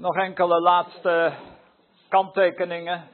Nog 0.00 0.16
enkele 0.16 0.60
laatste 0.60 1.34
kanttekeningen 2.08 3.08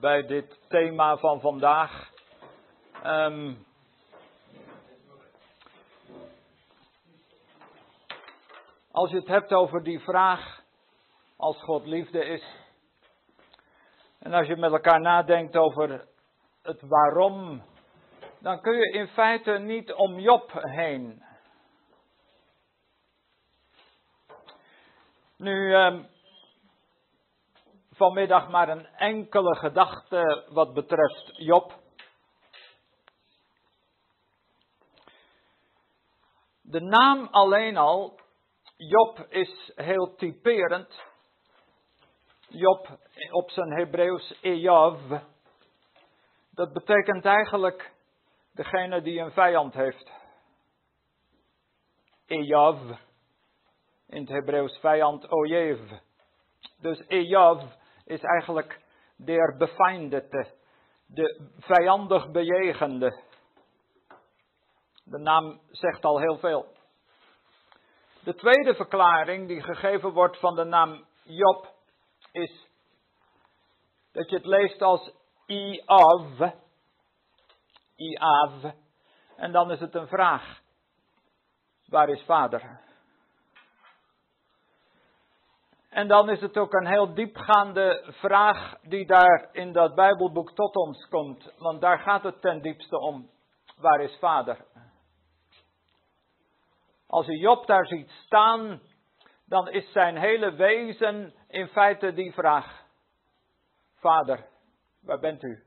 bij 0.00 0.26
dit 0.26 0.58
thema 0.68 1.16
van 1.16 1.40
vandaag. 1.40 2.10
Ehm, 3.02 3.54
als 8.90 9.10
je 9.10 9.16
het 9.16 9.28
hebt 9.28 9.52
over 9.52 9.82
die 9.82 10.00
vraag, 10.00 10.60
als 11.36 11.62
God 11.62 11.86
liefde 11.86 12.24
is, 12.24 12.44
en 14.18 14.32
als 14.32 14.46
je 14.46 14.56
met 14.56 14.72
elkaar 14.72 15.00
nadenkt 15.00 15.56
over 15.56 16.06
het 16.62 16.82
waarom, 16.82 17.62
dan 18.38 18.60
kun 18.60 18.76
je 18.76 18.92
in 18.92 19.08
feite 19.08 19.52
niet 19.52 19.92
om 19.92 20.18
Job 20.18 20.50
heen. 20.52 21.25
Nu, 25.38 25.74
ehm, 25.74 26.02
vanmiddag 27.90 28.48
maar 28.48 28.68
een 28.68 28.86
enkele 28.86 29.56
gedachte 29.56 30.46
wat 30.48 30.74
betreft 30.74 31.30
Job. 31.32 31.78
De 36.60 36.80
naam 36.80 37.26
alleen 37.26 37.76
al, 37.76 38.20
Job, 38.76 39.26
is 39.28 39.72
heel 39.74 40.14
typerend. 40.14 41.02
Job 42.48 42.98
op 43.30 43.50
zijn 43.50 43.72
Hebreeuws 43.72 44.38
Ejav. 44.40 45.00
Dat 46.50 46.72
betekent 46.72 47.24
eigenlijk 47.24 47.92
degene 48.52 49.02
die 49.02 49.20
een 49.20 49.32
vijand 49.32 49.74
heeft. 49.74 50.10
Ejav. 52.26 53.04
In 54.08 54.20
het 54.20 54.28
Hebreeuws 54.28 54.78
vijand 54.78 55.30
Ojev. 55.30 55.80
Dus 56.80 57.06
Ejav 57.06 57.62
is 58.04 58.20
eigenlijk 58.20 58.80
der 59.16 59.56
befeindete, 59.56 60.54
de 61.06 61.50
vijandig 61.58 62.30
bejegende. 62.30 63.22
De 65.04 65.18
naam 65.18 65.60
zegt 65.70 66.04
al 66.04 66.18
heel 66.18 66.38
veel. 66.38 66.74
De 68.24 68.34
tweede 68.34 68.74
verklaring 68.74 69.48
die 69.48 69.62
gegeven 69.62 70.12
wordt 70.12 70.38
van 70.38 70.54
de 70.54 70.64
naam 70.64 71.04
Job 71.22 71.74
is 72.32 72.66
dat 74.12 74.30
je 74.30 74.36
het 74.36 74.46
leest 74.46 74.82
als 74.82 75.10
Iav. 75.46 76.52
Iav. 77.96 78.72
En 79.36 79.52
dan 79.52 79.70
is 79.70 79.80
het 79.80 79.94
een 79.94 80.08
vraag. 80.08 80.60
Waar 81.86 82.08
is 82.08 82.22
vader? 82.22 82.80
En 85.88 86.08
dan 86.08 86.30
is 86.30 86.40
het 86.40 86.56
ook 86.56 86.72
een 86.72 86.86
heel 86.86 87.14
diepgaande 87.14 88.04
vraag 88.10 88.74
die 88.82 89.06
daar 89.06 89.48
in 89.52 89.72
dat 89.72 89.94
Bijbelboek 89.94 90.52
tot 90.52 90.76
ons 90.76 91.08
komt. 91.08 91.52
Want 91.58 91.80
daar 91.80 91.98
gaat 91.98 92.22
het 92.22 92.40
ten 92.40 92.62
diepste 92.62 92.98
om. 92.98 93.30
Waar 93.76 94.00
is 94.00 94.16
vader? 94.20 94.64
Als 97.06 97.26
je 97.26 97.38
Job 97.38 97.66
daar 97.66 97.86
ziet 97.86 98.10
staan, 98.10 98.80
dan 99.46 99.68
is 99.68 99.92
zijn 99.92 100.16
hele 100.16 100.54
wezen 100.54 101.34
in 101.48 101.68
feite 101.68 102.12
die 102.12 102.32
vraag. 102.32 102.84
Vader, 103.94 104.46
waar 105.00 105.20
bent 105.20 105.42
u? 105.42 105.64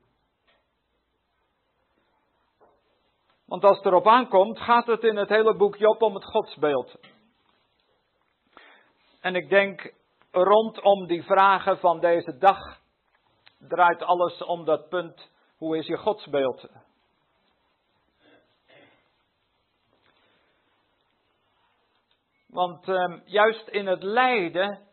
Want 3.46 3.64
als 3.64 3.76
het 3.76 3.86
erop 3.86 4.06
aankomt, 4.06 4.58
gaat 4.58 4.86
het 4.86 5.02
in 5.02 5.16
het 5.16 5.28
hele 5.28 5.56
boek 5.56 5.76
Job 5.76 6.02
om 6.02 6.14
het 6.14 6.24
godsbeeld. 6.24 6.98
En 9.20 9.34
ik 9.34 9.48
denk 9.48 9.92
rondom 10.30 11.06
die 11.06 11.22
vragen 11.22 11.78
van 11.78 12.00
deze 12.00 12.38
dag 12.38 12.80
draait 13.58 14.02
alles 14.02 14.42
om 14.42 14.64
dat 14.64 14.88
punt: 14.88 15.30
hoe 15.56 15.76
is 15.76 15.86
je 15.86 15.96
godsbeeld? 15.96 16.68
Want 22.46 22.88
um, 22.88 23.22
juist 23.24 23.68
in 23.68 23.86
het 23.86 24.02
lijden 24.02 24.88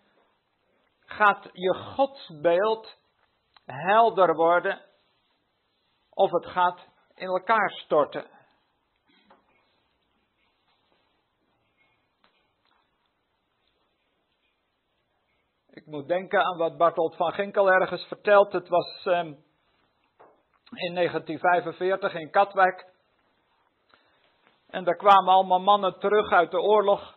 gaat 1.06 1.50
je 1.54 1.74
godsbeeld 1.74 2.98
helder 3.66 4.36
worden 4.36 4.82
of 6.10 6.32
het 6.32 6.46
gaat 6.46 6.88
in 7.16 7.28
elkaar 7.28 7.70
storten. 7.70 8.30
Ik 15.70 15.77
moet 15.88 16.08
denken 16.08 16.44
aan 16.44 16.58
wat 16.58 16.78
Bartolt 16.78 17.16
van 17.16 17.34
Ginkel 17.34 17.72
ergens 17.72 18.04
vertelt. 18.04 18.54
Het 18.54 18.68
was 18.68 19.06
um, 19.06 19.44
in 20.74 20.94
1945 20.94 22.14
in 22.14 22.32
Katwijk. 22.32 22.86
En 24.70 24.84
daar 24.84 24.96
kwamen 24.96 25.34
allemaal 25.34 25.60
mannen 25.60 26.00
terug 26.00 26.32
uit 26.32 26.52
de 26.52 26.60
oorlog. 26.60 27.16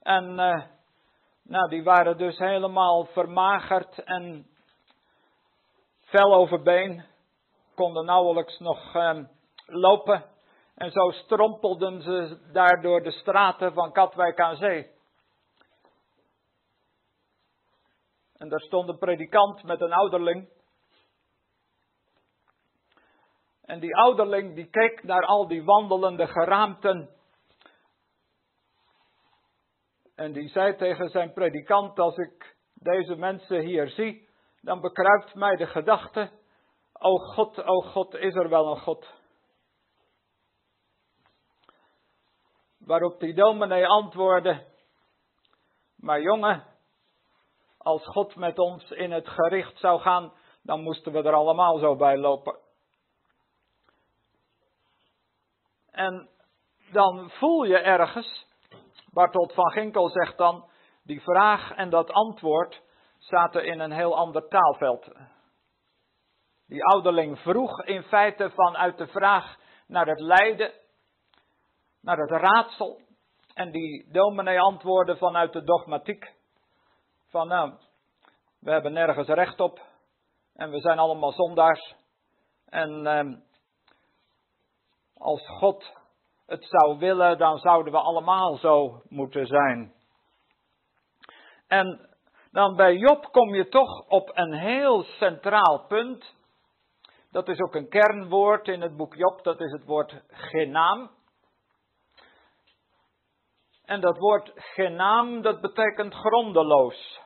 En 0.00 0.24
uh, 0.30 0.62
nou, 1.42 1.68
die 1.68 1.84
waren 1.84 2.18
dus 2.18 2.38
helemaal 2.38 3.04
vermagerd 3.04 3.98
en 4.04 4.46
fel 6.00 6.34
over 6.34 6.62
been. 6.62 7.04
Konden 7.74 8.04
nauwelijks 8.04 8.58
nog 8.58 8.94
um, 8.94 9.28
lopen. 9.66 10.24
En 10.74 10.90
zo 10.90 11.10
strompelden 11.10 12.02
ze 12.02 12.38
daar 12.52 12.82
door 12.82 13.02
de 13.02 13.10
straten 13.10 13.72
van 13.72 13.92
Katwijk 13.92 14.40
aan 14.40 14.56
Zee. 14.56 14.93
En 18.36 18.48
daar 18.48 18.60
stond 18.60 18.88
een 18.88 18.98
predikant 18.98 19.62
met 19.62 19.80
een 19.80 19.92
ouderling. 19.92 20.48
En 23.62 23.80
die 23.80 23.96
ouderling 23.96 24.54
die 24.54 24.70
keek 24.70 25.02
naar 25.02 25.26
al 25.26 25.48
die 25.48 25.64
wandelende 25.64 26.26
geraamten. 26.26 27.10
En 30.14 30.32
die 30.32 30.48
zei 30.48 30.76
tegen 30.76 31.08
zijn 31.08 31.32
predikant, 31.32 31.98
als 31.98 32.16
ik 32.16 32.56
deze 32.74 33.16
mensen 33.16 33.60
hier 33.60 33.88
zie, 33.88 34.28
dan 34.60 34.80
bekruipt 34.80 35.34
mij 35.34 35.56
de 35.56 35.66
gedachte, 35.66 36.30
o 36.92 37.16
God, 37.16 37.64
o 37.64 37.80
God, 37.80 38.14
is 38.14 38.34
er 38.34 38.48
wel 38.48 38.70
een 38.70 38.80
God? 38.80 39.14
Waarop 42.78 43.20
die 43.20 43.34
dominee 43.34 43.86
antwoordde, 43.86 44.66
maar 45.96 46.20
jongen, 46.20 46.73
als 47.84 48.06
God 48.06 48.36
met 48.36 48.58
ons 48.58 48.90
in 48.90 49.12
het 49.12 49.28
gericht 49.28 49.78
zou 49.78 50.00
gaan, 50.00 50.32
dan 50.62 50.82
moesten 50.82 51.12
we 51.12 51.22
er 51.22 51.34
allemaal 51.34 51.78
zo 51.78 51.96
bij 51.96 52.18
lopen. 52.18 52.58
En 55.90 56.28
dan 56.92 57.30
voel 57.30 57.64
je 57.64 57.78
ergens, 57.78 58.46
Bartolt 59.12 59.52
van 59.52 59.70
Ginkel 59.70 60.08
zegt 60.08 60.38
dan, 60.38 60.68
die 61.02 61.20
vraag 61.20 61.70
en 61.70 61.90
dat 61.90 62.10
antwoord 62.10 62.82
zaten 63.18 63.64
in 63.64 63.80
een 63.80 63.92
heel 63.92 64.16
ander 64.16 64.48
taalveld. 64.48 65.08
Die 66.66 66.84
ouderling 66.84 67.38
vroeg 67.38 67.84
in 67.84 68.02
feite 68.02 68.50
vanuit 68.50 68.98
de 68.98 69.06
vraag 69.06 69.56
naar 69.86 70.06
het 70.06 70.20
lijden, 70.20 70.72
naar 72.00 72.18
het 72.18 72.30
raadsel. 72.30 73.00
En 73.54 73.70
die 73.70 74.12
dominee 74.12 74.60
antwoordde 74.60 75.16
vanuit 75.16 75.52
de 75.52 75.64
dogmatiek. 75.64 76.32
Van 77.34 77.48
nou, 77.48 77.72
we 78.60 78.70
hebben 78.70 78.92
nergens 78.92 79.28
recht 79.28 79.60
op. 79.60 79.80
En 80.54 80.70
we 80.70 80.80
zijn 80.80 80.98
allemaal 80.98 81.32
zondaars. 81.32 81.94
En 82.68 83.06
eh, 83.06 83.34
als 85.14 85.46
God 85.46 85.92
het 86.46 86.64
zou 86.64 86.98
willen, 86.98 87.38
dan 87.38 87.58
zouden 87.58 87.92
we 87.92 87.98
allemaal 87.98 88.56
zo 88.56 89.02
moeten 89.08 89.46
zijn. 89.46 89.94
En 91.66 92.08
dan 92.50 92.76
bij 92.76 92.96
Job 92.96 93.24
kom 93.32 93.54
je 93.54 93.68
toch 93.68 94.08
op 94.08 94.30
een 94.34 94.52
heel 94.52 95.02
centraal 95.02 95.86
punt. 95.86 96.34
Dat 97.30 97.48
is 97.48 97.58
ook 97.60 97.74
een 97.74 97.88
kernwoord 97.88 98.68
in 98.68 98.80
het 98.80 98.96
boek 98.96 99.14
Job, 99.14 99.42
dat 99.42 99.60
is 99.60 99.72
het 99.72 99.84
woord 99.84 100.22
genaam. 100.28 101.10
En 103.84 104.00
dat 104.00 104.18
woord 104.18 104.52
genaam, 104.54 105.42
dat 105.42 105.60
betekent 105.60 106.14
grondeloos. 106.14 107.22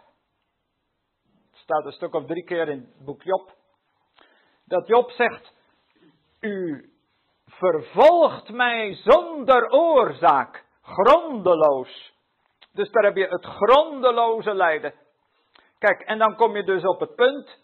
Staat 1.68 1.84
een 1.84 1.92
stuk 1.92 2.14
of 2.14 2.26
drie 2.26 2.44
keer 2.44 2.68
in 2.68 2.78
het 2.78 3.04
boek 3.04 3.22
Job. 3.22 3.54
Dat 4.64 4.86
Job 4.86 5.10
zegt, 5.10 5.52
u 6.40 6.88
vervolgt 7.46 8.50
mij 8.50 8.94
zonder 8.94 9.70
oorzaak, 9.70 10.64
grondeloos. 10.82 12.14
Dus 12.72 12.90
daar 12.90 13.04
heb 13.04 13.16
je 13.16 13.26
het 13.26 13.44
grondeloze 13.44 14.54
lijden. 14.54 14.94
Kijk, 15.78 16.00
en 16.00 16.18
dan 16.18 16.36
kom 16.36 16.56
je 16.56 16.64
dus 16.64 16.84
op 16.84 17.00
het 17.00 17.14
punt. 17.14 17.58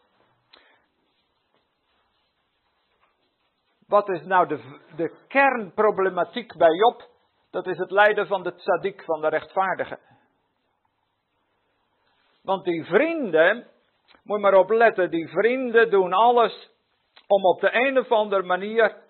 Wat 3.87 4.09
is 4.09 4.23
nou 4.25 4.47
de, 4.49 4.79
de 4.97 5.15
kernproblematiek 5.29 6.57
bij 6.57 6.75
Job? 6.77 7.09
Dat 7.51 7.67
is 7.67 7.79
het 7.79 7.91
lijden 7.91 8.27
van 8.27 8.43
de 8.43 8.55
tzaddik, 8.55 9.05
van 9.05 9.21
de 9.21 9.29
rechtvaardige. 9.29 9.99
Want 12.43 12.65
die 12.65 12.85
vrienden, 12.85 13.73
moet 14.23 14.41
maar 14.41 14.55
op 14.55 14.71
letten, 14.71 15.11
die 15.11 15.29
vrienden 15.29 15.91
doen 15.91 16.13
alles 16.13 16.71
om 17.27 17.45
op 17.45 17.61
de 17.61 17.75
een 17.87 17.99
of 17.99 18.11
andere 18.11 18.43
manier 18.43 19.03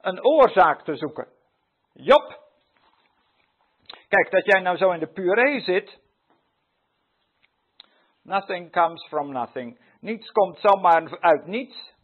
een 0.00 0.24
oorzaak 0.24 0.82
te 0.84 0.96
zoeken. 0.96 1.28
Job, 1.92 2.42
kijk 4.08 4.30
dat 4.30 4.44
jij 4.44 4.60
nou 4.60 4.76
zo 4.76 4.90
in 4.90 5.00
de 5.00 5.12
puree 5.12 5.60
zit. 5.60 6.02
Nothing 8.22 8.72
comes 8.72 9.06
from 9.08 9.32
nothing. 9.32 9.80
Niets 10.00 10.30
komt 10.30 10.58
zomaar 10.58 11.18
uit 11.20 11.46
niets. 11.46 11.94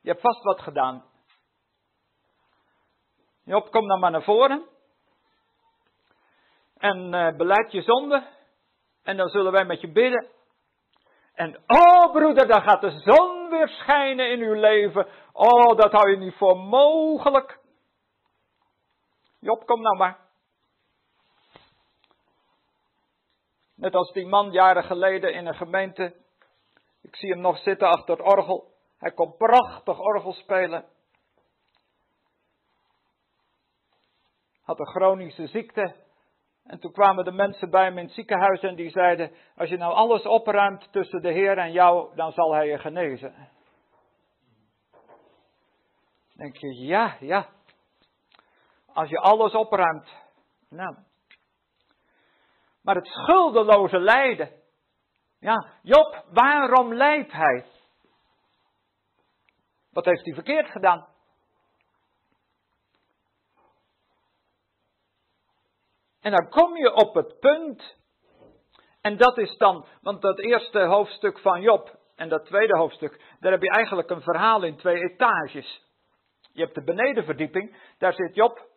Je 0.00 0.10
hebt 0.10 0.20
vast 0.20 0.42
wat 0.42 0.60
gedaan. 0.60 1.04
Job, 3.44 3.70
kom 3.70 3.88
dan 3.88 4.00
maar 4.00 4.10
naar 4.10 4.22
voren. 4.22 4.68
En 6.76 7.14
uh, 7.14 7.36
beleid 7.36 7.72
je 7.72 7.82
zonde. 7.82 8.26
En 9.02 9.16
dan 9.16 9.28
zullen 9.28 9.52
wij 9.52 9.64
met 9.64 9.80
je 9.80 9.92
bidden. 9.92 10.28
En 11.34 11.62
oh 11.66 12.12
broeder, 12.12 12.46
dan 12.46 12.62
gaat 12.62 12.80
de 12.80 12.90
zon 12.90 13.48
weer 13.50 13.68
schijnen 13.68 14.30
in 14.30 14.40
uw 14.40 14.54
leven. 14.54 15.06
Oh, 15.32 15.76
dat 15.76 15.92
hou 15.92 16.10
je 16.10 16.16
niet 16.16 16.34
voor 16.34 16.56
mogelijk. 16.56 17.58
Job, 19.38 19.66
kom 19.66 19.80
nou 19.80 19.96
maar. 19.96 20.18
Net 23.74 23.94
als 23.94 24.12
die 24.12 24.26
man 24.26 24.52
jaren 24.52 24.84
geleden 24.84 25.34
in 25.34 25.46
een 25.46 25.54
gemeente. 25.54 26.14
Ik 27.02 27.16
zie 27.16 27.30
hem 27.30 27.40
nog 27.40 27.58
zitten 27.58 27.88
achter 27.88 28.16
het 28.16 28.26
orgel. 28.26 28.72
Hij 28.98 29.12
kon 29.12 29.36
prachtig 29.36 29.98
orgel 29.98 30.32
spelen. 30.32 30.84
Had 34.62 34.78
een 34.78 34.86
chronische 34.86 35.46
ziekte. 35.46 36.03
En 36.64 36.80
toen 36.80 36.92
kwamen 36.92 37.24
de 37.24 37.32
mensen 37.32 37.70
bij 37.70 37.84
hem 37.84 37.98
in 37.98 38.04
het 38.04 38.14
ziekenhuis 38.14 38.60
en 38.60 38.74
die 38.74 38.90
zeiden: 38.90 39.30
Als 39.56 39.68
je 39.68 39.76
nou 39.76 39.94
alles 39.94 40.22
opruimt 40.22 40.92
tussen 40.92 41.22
de 41.22 41.32
Heer 41.32 41.58
en 41.58 41.72
jou, 41.72 42.14
dan 42.14 42.32
zal 42.32 42.54
hij 42.54 42.66
je 42.66 42.78
genezen. 42.78 43.34
Dan 46.28 46.46
denk 46.46 46.56
je, 46.56 46.74
ja, 46.74 47.16
ja. 47.20 47.48
Als 48.86 49.08
je 49.08 49.18
alles 49.18 49.54
opruimt. 49.54 50.08
Nou. 50.68 50.96
Maar 52.82 52.94
het 52.94 53.06
schuldeloze 53.06 53.98
lijden. 53.98 54.50
Ja, 55.38 55.72
Job, 55.82 56.24
waarom 56.32 56.94
lijdt 56.94 57.32
hij? 57.32 57.64
Wat 59.90 60.04
heeft 60.04 60.24
hij 60.24 60.34
verkeerd 60.34 60.70
gedaan? 60.70 61.06
En 66.24 66.30
dan 66.30 66.48
kom 66.48 66.76
je 66.76 66.94
op 66.94 67.14
het 67.14 67.40
punt, 67.40 67.96
en 69.00 69.16
dat 69.16 69.38
is 69.38 69.56
dan, 69.56 69.86
want 70.00 70.22
dat 70.22 70.38
eerste 70.38 70.80
hoofdstuk 70.80 71.38
van 71.38 71.60
Job 71.60 71.98
en 72.16 72.28
dat 72.28 72.46
tweede 72.46 72.76
hoofdstuk, 72.76 73.36
daar 73.40 73.52
heb 73.52 73.62
je 73.62 73.70
eigenlijk 73.70 74.10
een 74.10 74.22
verhaal 74.22 74.62
in 74.62 74.76
twee 74.76 75.02
etages. 75.02 75.82
Je 76.52 76.62
hebt 76.62 76.74
de 76.74 76.84
benedenverdieping, 76.84 77.76
daar 77.98 78.12
zit 78.12 78.34
Job 78.34 78.68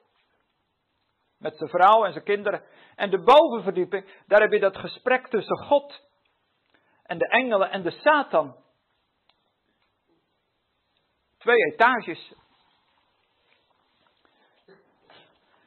met 1.37 1.57
zijn 1.57 1.69
vrouw 1.69 2.05
en 2.05 2.11
zijn 2.11 2.23
kinderen. 2.23 2.63
En 2.95 3.09
de 3.09 3.23
bovenverdieping, 3.23 4.23
daar 4.25 4.41
heb 4.41 4.51
je 4.51 4.59
dat 4.59 4.77
gesprek 4.77 5.27
tussen 5.27 5.57
God 5.57 6.01
en 7.03 7.17
de 7.17 7.27
engelen 7.27 7.71
en 7.71 7.83
de 7.83 7.91
Satan. 7.91 8.55
Twee 11.37 11.71
etages. 11.71 12.33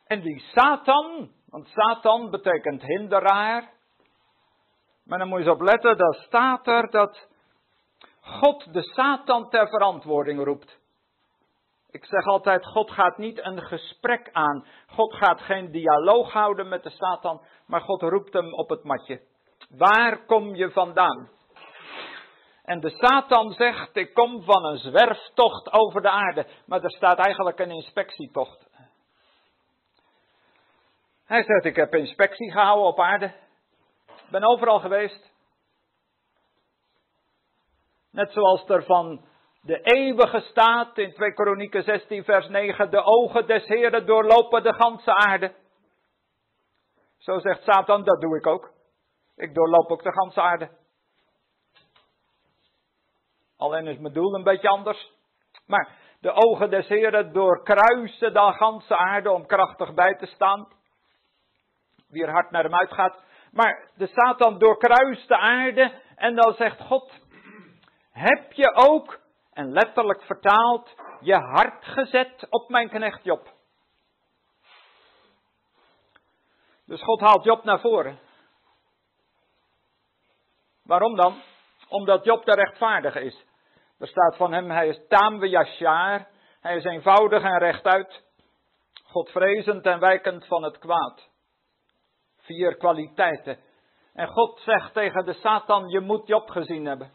En 0.07 0.21
die 0.21 0.41
Satan, 0.41 1.33
want 1.51 1.69
Satan 1.69 2.31
betekent 2.31 2.83
hinderaar. 2.83 3.71
Maar 5.05 5.19
dan 5.19 5.29
moet 5.29 5.39
je 5.39 5.45
eens 5.45 5.55
op 5.55 5.61
letten, 5.61 5.97
dat 5.97 6.15
staat 6.15 6.67
er 6.67 6.91
dat 6.91 7.29
God 8.21 8.73
de 8.73 8.83
Satan 8.83 9.49
ter 9.49 9.69
verantwoording 9.69 10.45
roept. 10.45 10.79
Ik 11.91 12.05
zeg 12.05 12.25
altijd, 12.25 12.67
God 12.67 12.91
gaat 12.91 13.19
niet 13.19 13.45
een 13.45 13.63
gesprek 13.63 14.29
aan. 14.33 14.67
God 14.87 15.15
gaat 15.15 15.41
geen 15.41 15.71
dialoog 15.71 16.33
houden 16.33 16.69
met 16.69 16.83
de 16.83 16.91
Satan, 16.91 17.43
maar 17.67 17.81
God 17.81 18.03
roept 18.03 18.33
hem 18.33 18.55
op 18.55 18.69
het 18.69 18.85
matje. 18.85 19.21
Waar 19.69 20.25
kom 20.27 20.55
je 20.55 20.71
vandaan? 20.71 21.29
En 22.63 22.81
de 22.81 22.91
Satan 22.91 23.53
zegt, 23.53 23.97
ik 23.97 24.15
kom 24.15 24.43
van 24.43 24.65
een 24.65 24.79
zwerftocht 24.79 25.73
over 25.73 26.03
de 26.03 26.11
aarde. 26.11 26.47
Maar 26.67 26.83
er 26.83 26.91
staat 26.91 27.19
eigenlijk 27.19 27.59
een 27.59 27.71
inspectietocht. 27.71 28.70
Hij 31.31 31.45
zegt, 31.45 31.65
ik 31.65 31.77
heb 31.77 31.95
inspectie 31.95 32.53
gehouden 32.53 32.87
op 32.87 33.01
aarde. 33.01 33.33
Ben 34.31 34.45
overal 34.45 34.81
geweest. 34.81 35.33
Net 38.11 38.33
zoals 38.33 38.69
er 38.69 38.85
van 38.85 39.25
de 39.63 39.81
eeuwige 39.81 40.41
staat 40.41 40.99
in 40.99 41.13
2 41.13 41.33
Kronieken 41.33 41.83
16 41.83 42.25
vers 42.25 42.49
9, 42.49 42.91
de 42.91 43.03
ogen 43.03 43.47
des 43.47 43.67
Heren 43.67 44.07
doorlopen 44.07 44.63
de 44.63 44.75
ganse 44.75 45.15
aarde. 45.15 45.55
Zo 47.19 47.39
zegt 47.39 47.63
Satan, 47.63 48.05
dat 48.05 48.21
doe 48.21 48.37
ik 48.37 48.47
ook. 48.47 48.73
Ik 49.37 49.55
doorloop 49.55 49.91
ook 49.91 50.03
de 50.03 50.13
ganse 50.13 50.41
aarde. 50.41 50.71
Alleen 53.57 53.87
is 53.87 53.99
mijn 53.99 54.15
doel 54.15 54.35
een 54.35 54.45
beetje 54.45 54.69
anders. 54.69 55.13
Maar 55.67 55.97
de 56.21 56.33
ogen 56.33 56.71
des 56.71 56.89
Heren 56.89 57.33
doorkruisen 57.33 58.33
de 58.33 58.53
ganse 58.53 58.97
aarde 58.97 59.31
om 59.31 59.47
krachtig 59.47 59.95
bij 59.95 60.17
te 60.17 60.27
staan. 60.27 60.79
Wie 62.11 62.25
er 62.25 62.33
hard 62.33 62.51
naar 62.51 62.63
hem 62.63 62.75
uitgaat. 62.75 63.23
Maar 63.53 63.91
de 63.97 64.07
Satan 64.07 64.59
doorkruist 64.59 65.29
de 65.29 65.37
aarde 65.37 65.93
en 66.17 66.35
dan 66.35 66.55
zegt 66.55 66.81
God, 66.81 67.13
heb 68.13 68.53
je 68.53 68.75
ook, 68.75 69.21
en 69.53 69.73
letterlijk 69.73 70.23
vertaald, 70.23 70.95
je 71.21 71.35
hart 71.35 71.85
gezet 71.85 72.47
op 72.49 72.69
mijn 72.69 72.89
knecht 72.89 73.25
Job. 73.25 73.49
Dus 76.87 77.03
God 77.03 77.21
haalt 77.21 77.45
Job 77.45 77.65
naar 77.65 77.81
voren. 77.81 78.19
Waarom 80.85 81.17
dan? 81.17 81.43
Omdat 81.89 82.25
Job 82.25 82.45
de 82.45 82.55
rechtvaardige 82.55 83.21
is. 83.21 83.45
Er 83.99 84.09
staat 84.09 84.37
van 84.37 84.53
hem, 84.53 84.71
hij 84.71 84.89
is 84.89 85.01
tamwe 85.09 85.49
yashar, 85.49 86.27
hij 86.61 86.77
is 86.77 86.85
eenvoudig 86.85 87.43
en 87.43 87.59
rechtuit, 87.59 88.25
godvrezend 89.05 89.87
en 89.87 90.01
wijkend 90.01 90.47
van 90.47 90.63
het 90.63 90.79
kwaad. 90.79 91.30
Vier 92.51 92.77
kwaliteiten. 92.77 93.59
En 94.15 94.29
God 94.29 94.61
zegt 94.61 94.93
tegen 94.93 95.25
de 95.25 95.33
Satan, 95.33 95.89
je 95.89 96.01
moet 96.01 96.27
Job 96.27 96.51
gezien 96.51 96.85
hebben. 96.85 97.13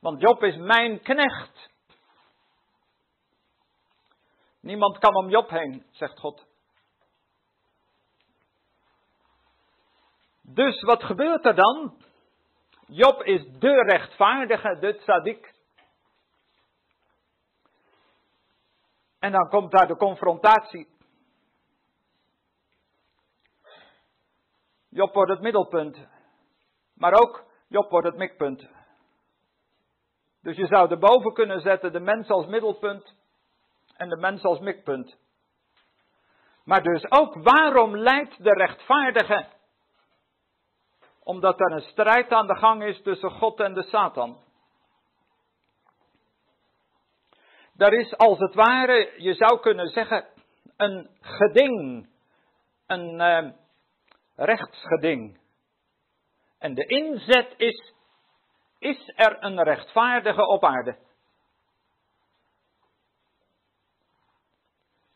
Want 0.00 0.20
Job 0.20 0.42
is 0.42 0.56
mijn 0.56 1.00
knecht. 1.00 1.70
Niemand 4.60 4.98
kan 4.98 5.14
om 5.14 5.28
Job 5.28 5.50
heen, 5.50 5.86
zegt 5.90 6.18
God. 6.18 6.46
Dus 10.42 10.82
wat 10.82 11.02
gebeurt 11.02 11.44
er 11.44 11.54
dan? 11.54 12.02
Job 12.86 13.22
is 13.22 13.46
de 13.58 13.82
rechtvaardige, 13.82 14.78
de 14.80 14.96
tzaddik. 14.96 15.54
En 19.18 19.32
dan 19.32 19.48
komt 19.48 19.70
daar 19.70 19.86
de 19.86 19.96
confrontatie. 19.96 20.95
Job 24.96 25.14
wordt 25.14 25.30
het 25.30 25.40
middelpunt. 25.40 26.06
Maar 26.94 27.12
ook 27.12 27.44
Job 27.68 27.90
wordt 27.90 28.06
het 28.06 28.16
mikpunt. 28.16 28.68
Dus 30.42 30.56
je 30.56 30.66
zou 30.66 30.90
erboven 30.90 31.32
kunnen 31.32 31.60
zetten 31.60 31.92
de 31.92 32.00
mens 32.00 32.28
als 32.28 32.46
middelpunt 32.46 33.14
en 33.96 34.08
de 34.08 34.16
mens 34.16 34.42
als 34.42 34.58
mikpunt. 34.58 35.16
Maar 36.64 36.82
dus 36.82 37.10
ook 37.10 37.34
waarom 37.34 37.96
leidt 37.96 38.42
de 38.42 38.52
rechtvaardige 38.52 39.46
omdat 41.22 41.60
er 41.60 41.72
een 41.72 41.90
strijd 41.90 42.32
aan 42.32 42.46
de 42.46 42.56
gang 42.56 42.84
is 42.84 43.02
tussen 43.02 43.30
God 43.30 43.60
en 43.60 43.74
de 43.74 43.82
Satan. 43.82 44.38
Er 47.76 47.92
is 47.92 48.16
als 48.16 48.38
het 48.38 48.54
ware, 48.54 49.12
je 49.16 49.34
zou 49.34 49.60
kunnen 49.60 49.88
zeggen, 49.88 50.26
een 50.76 51.10
geding. 51.20 52.08
Een 52.86 53.20
uh, 53.20 53.52
rechtsgeding. 54.36 55.40
En 56.58 56.74
de 56.74 56.86
inzet 56.86 57.54
is, 57.56 57.94
is 58.78 59.12
er 59.16 59.44
een 59.44 59.62
rechtvaardige 59.62 60.46
op 60.46 60.64
aarde? 60.64 60.96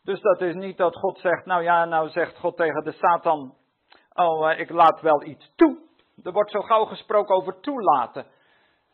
Dus 0.03 0.21
dat 0.21 0.41
is 0.41 0.55
niet 0.55 0.77
dat 0.77 0.95
God 0.95 1.19
zegt, 1.19 1.45
nou 1.45 1.63
ja, 1.63 1.85
nou 1.85 2.09
zegt 2.09 2.37
God 2.37 2.57
tegen 2.57 2.83
de 2.83 2.91
Satan, 2.91 3.55
oh, 4.13 4.51
uh, 4.51 4.59
ik 4.59 4.69
laat 4.69 5.01
wel 5.01 5.23
iets 5.23 5.51
toe. 5.55 5.79
Er 6.23 6.31
wordt 6.31 6.51
zo 6.51 6.61
gauw 6.61 6.85
gesproken 6.85 7.35
over 7.35 7.59
toelaten. 7.59 8.25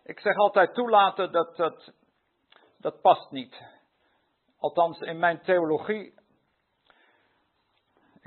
Ik 0.03 0.19
zeg 0.19 0.35
altijd 0.35 0.73
toelaten, 0.73 1.31
dat, 1.31 1.55
dat, 1.55 1.93
dat 2.77 3.01
past 3.01 3.31
niet. 3.31 3.61
Althans, 4.59 4.99
in 4.99 5.19
mijn 5.19 5.41
theologie. 5.41 6.16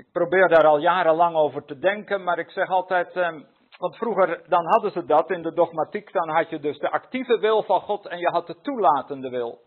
Ik 0.01 0.11
probeer 0.11 0.47
daar 0.47 0.65
al 0.65 0.77
jarenlang 0.77 1.35
over 1.35 1.65
te 1.65 1.79
denken, 1.79 2.23
maar 2.23 2.39
ik 2.39 2.49
zeg 2.49 2.69
altijd, 2.69 3.15
ehm, 3.15 3.41
want 3.77 3.95
vroeger 3.95 4.49
dan 4.49 4.65
hadden 4.65 4.91
ze 4.91 5.05
dat 5.05 5.29
in 5.29 5.41
de 5.41 5.53
dogmatiek, 5.53 6.11
dan 6.11 6.29
had 6.29 6.49
je 6.49 6.59
dus 6.59 6.77
de 6.77 6.91
actieve 6.91 7.39
wil 7.39 7.63
van 7.63 7.81
God 7.81 8.05
en 8.05 8.19
je 8.19 8.29
had 8.29 8.47
de 8.47 8.61
toelatende 8.61 9.29
wil. 9.29 9.59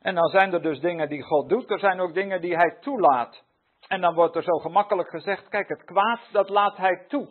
En 0.00 0.14
dan 0.14 0.28
zijn 0.28 0.52
er 0.52 0.62
dus 0.62 0.80
dingen 0.80 1.08
die 1.08 1.22
God 1.22 1.48
doet, 1.48 1.70
er 1.70 1.78
zijn 1.78 2.00
ook 2.00 2.14
dingen 2.14 2.40
die 2.40 2.56
Hij 2.56 2.76
toelaat. 2.80 3.42
En 3.88 4.00
dan 4.00 4.14
wordt 4.14 4.36
er 4.36 4.42
zo 4.42 4.58
gemakkelijk 4.58 5.08
gezegd, 5.08 5.48
kijk 5.48 5.68
het 5.68 5.84
kwaad, 5.84 6.20
dat 6.32 6.48
laat 6.48 6.76
Hij 6.76 7.04
toe. 7.08 7.28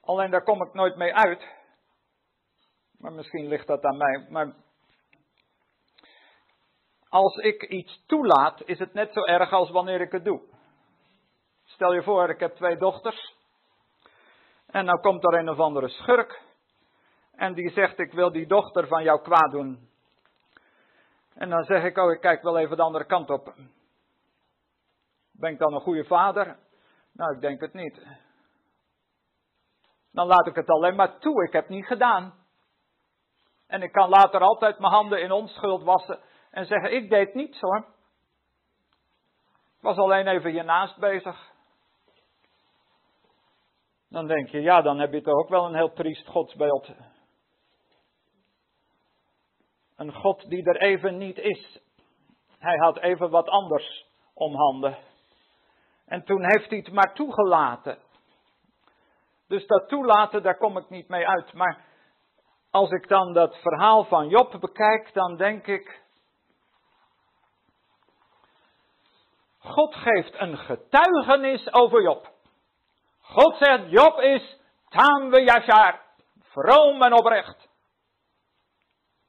Alleen 0.00 0.30
daar 0.30 0.44
kom 0.44 0.62
ik 0.62 0.74
nooit 0.74 0.96
mee 0.96 1.14
uit. 1.14 1.46
Maar 2.98 3.12
misschien 3.12 3.48
ligt 3.48 3.66
dat 3.66 3.84
aan 3.84 3.96
mij. 3.96 4.26
Maar 4.28 4.54
als 7.12 7.36
ik 7.36 7.62
iets 7.62 8.02
toelaat, 8.06 8.62
is 8.64 8.78
het 8.78 8.94
net 8.94 9.12
zo 9.12 9.24
erg 9.24 9.52
als 9.52 9.70
wanneer 9.70 10.00
ik 10.00 10.12
het 10.12 10.24
doe. 10.24 10.40
Stel 11.64 11.92
je 11.92 12.02
voor, 12.02 12.30
ik 12.30 12.40
heb 12.40 12.54
twee 12.54 12.76
dochters. 12.76 13.34
En 14.66 14.84
nou 14.84 15.00
komt 15.00 15.24
er 15.24 15.34
een 15.34 15.48
of 15.48 15.58
andere 15.58 15.88
schurk. 15.88 16.42
En 17.34 17.54
die 17.54 17.70
zegt, 17.70 17.98
ik 17.98 18.12
wil 18.12 18.32
die 18.32 18.46
dochter 18.46 18.86
van 18.86 19.02
jou 19.02 19.22
kwaad 19.22 19.50
doen. 19.50 19.88
En 21.34 21.50
dan 21.50 21.64
zeg 21.64 21.84
ik, 21.84 21.96
oh, 21.96 22.12
ik 22.12 22.20
kijk 22.20 22.42
wel 22.42 22.58
even 22.58 22.76
de 22.76 22.82
andere 22.82 23.04
kant 23.04 23.30
op. 23.30 23.54
Ben 25.32 25.52
ik 25.52 25.58
dan 25.58 25.74
een 25.74 25.80
goede 25.80 26.04
vader? 26.04 26.56
Nou, 27.12 27.34
ik 27.34 27.40
denk 27.40 27.60
het 27.60 27.72
niet. 27.72 28.06
Dan 30.12 30.26
laat 30.26 30.46
ik 30.46 30.54
het 30.54 30.68
alleen 30.68 30.96
maar 30.96 31.18
toe, 31.18 31.44
ik 31.44 31.52
heb 31.52 31.68
niet 31.68 31.86
gedaan. 31.86 32.34
En 33.66 33.82
ik 33.82 33.92
kan 33.92 34.08
later 34.08 34.40
altijd 34.40 34.78
mijn 34.78 34.92
handen 34.92 35.22
in 35.22 35.32
onschuld 35.32 35.82
wassen 35.82 36.30
en 36.52 36.66
zeggen, 36.66 36.94
ik 36.94 37.10
deed 37.10 37.34
niets 37.34 37.60
hoor. 37.60 37.86
Was 39.80 39.96
alleen 39.96 40.26
even 40.26 40.50
hiernaast 40.50 40.98
bezig. 40.98 41.50
Dan 44.08 44.26
denk 44.26 44.48
je, 44.48 44.60
ja, 44.60 44.82
dan 44.82 44.98
heb 44.98 45.12
je 45.12 45.20
toch 45.20 45.34
ook 45.34 45.48
wel 45.48 45.64
een 45.64 45.74
heel 45.74 45.92
triest 45.92 46.26
godsbeeld. 46.26 46.90
Een 49.96 50.12
God 50.12 50.48
die 50.48 50.64
er 50.64 50.80
even 50.80 51.16
niet 51.16 51.38
is. 51.38 51.80
Hij 52.58 52.76
had 52.76 52.98
even 52.98 53.30
wat 53.30 53.48
anders 53.48 54.06
om 54.34 54.54
handen. 54.54 54.98
En 56.06 56.24
toen 56.24 56.44
heeft 56.44 56.68
hij 56.68 56.78
het 56.78 56.92
maar 56.92 57.14
toegelaten. 57.14 57.98
Dus 59.48 59.66
dat 59.66 59.88
toelaten, 59.88 60.42
daar 60.42 60.58
kom 60.58 60.76
ik 60.76 60.90
niet 60.90 61.08
mee 61.08 61.28
uit. 61.28 61.52
Maar 61.52 61.84
als 62.70 62.90
ik 62.90 63.08
dan 63.08 63.32
dat 63.32 63.56
verhaal 63.56 64.04
van 64.04 64.28
Job 64.28 64.60
bekijk, 64.60 65.10
dan 65.12 65.36
denk 65.36 65.66
ik. 65.66 66.01
God 69.62 69.94
geeft 69.94 70.40
een 70.40 70.58
getuigenis 70.58 71.72
over 71.72 72.02
Job. 72.02 72.30
God 73.20 73.56
zegt, 73.56 73.90
Job 73.90 74.18
is 74.18 74.58
tamwe 74.88 75.42
yashar, 75.42 76.00
vroom 76.40 77.02
en 77.02 77.12
oprecht. 77.12 77.68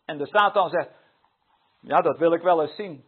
En 0.06 0.18
de 0.18 0.28
Satan 0.28 0.70
zegt, 0.70 0.90
ja 1.82 2.02
dat 2.02 2.18
wil 2.18 2.34
ik 2.34 2.42
wel 2.42 2.62
eens 2.62 2.75
zien. 2.75 3.06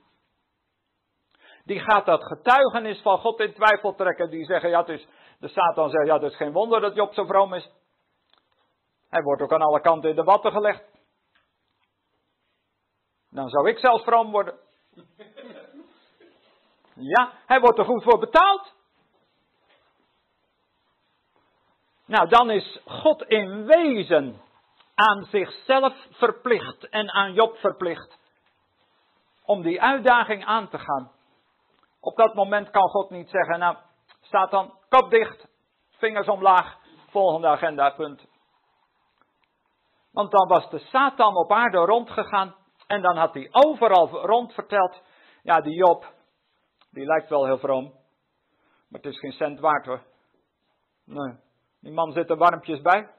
Die 1.64 1.80
gaat 1.80 2.06
dat 2.06 2.24
getuigenis 2.24 3.02
van 3.02 3.18
God 3.18 3.40
in 3.40 3.54
twijfel 3.54 3.96
trekken. 3.96 4.30
Die 4.30 4.46
zeggen, 4.46 4.70
ja 4.70 4.80
het 4.80 4.90
is, 4.90 5.08
de 5.40 5.48
Satan 5.48 5.90
zegt, 5.90 6.08
ja 6.08 6.14
het 6.14 6.32
is 6.32 6.38
geen 6.38 6.52
wonder 6.52 6.82
dat 6.82 6.96
Job 6.96 7.14
zo 7.14 7.26
vroom 7.26 7.54
is. 7.54 7.70
Hij 9.10 9.22
wordt 9.22 9.42
ook 9.42 9.54
aan 9.54 9.62
alle 9.62 9.82
kanten 9.82 10.10
in 10.10 10.16
de 10.16 10.24
watten 10.24 10.52
gelegd. 10.52 10.84
Dan 13.30 13.50
zou 13.50 13.70
ik 13.70 13.80
zelfs 13.80 14.04
vroom 14.04 14.32
worden. 14.32 14.60
Ja, 16.96 17.32
hij 17.46 17.60
wordt 17.60 17.80
er 17.80 17.86
goed 17.86 18.04
voor 18.04 18.20
betaald. 18.20 18.74
Nou, 22.06 22.28
dan 22.30 22.50
is 22.50 22.82
God 22.86 23.22
in 23.22 23.66
wezen 23.66 24.42
aan 24.96 25.24
zichzelf 25.24 25.94
verplicht 26.12 26.90
en 26.90 27.12
aan 27.12 27.34
Job 27.34 27.58
verplicht 27.58 28.18
om 29.46 29.62
die 29.62 29.82
uitdaging 29.82 30.46
aan 30.46 30.70
te 30.70 30.80
gaan. 30.80 31.12
Op 32.00 32.16
dat 32.16 32.34
moment 32.34 32.70
kan 32.70 32.90
God 32.90 33.10
niet 33.10 33.30
zeggen, 33.30 33.60
nou, 33.60 33.78
staat 34.22 34.52
dan 34.52 34.74
kop 34.90 35.10
dicht, 35.10 35.48
vingers 35.98 36.28
omlaag, 36.28 36.78
volgende 37.10 37.48
agenda, 37.48 37.90
punt. 37.90 38.26
Want 40.12 40.32
dan 40.32 40.48
was 40.48 40.70
de 40.70 40.80
Satan 40.80 41.36
op 41.36 41.52
aarde 41.52 41.78
rondgegaan 41.78 42.56
en 42.88 43.02
dan 43.02 43.18
had 43.18 43.34
hij 43.34 43.48
overal 43.52 44.08
rond 44.08 44.54
verteld, 44.54 45.02
ja, 45.44 45.62
die 45.62 45.76
Job, 45.76 46.14
die 46.96 47.06
lijkt 47.06 47.30
wel 47.30 47.46
heel 47.46 47.58
vroom, 47.58 47.84
maar 48.88 49.02
het 49.02 49.06
is 49.06 49.20
geen 49.20 49.32
cent 49.32 49.60
waard. 49.60 49.86
Nee, 51.04 51.36
die 51.80 51.92
man 51.92 52.12
zit 52.12 52.30
er 52.30 52.38
warmpjes 52.38 52.82
bij. 52.82 53.10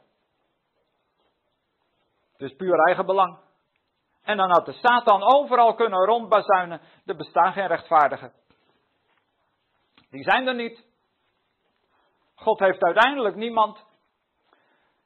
Het 2.32 2.50
is 2.50 2.56
puur 2.56 2.78
eigen 2.86 3.06
belang. 3.06 3.38
En 4.22 4.36
dan 4.36 4.50
had 4.50 4.66
de 4.66 4.72
Satan 4.72 5.22
overal 5.22 5.74
kunnen 5.74 6.04
rondbazuinen, 6.04 6.80
er 7.04 7.16
bestaan 7.16 7.52
geen 7.52 7.66
rechtvaardigen. 7.66 8.32
Die 10.10 10.22
zijn 10.22 10.46
er 10.46 10.54
niet. 10.54 10.84
God 12.34 12.58
heeft 12.58 12.82
uiteindelijk 12.82 13.34
niemand. 13.34 13.84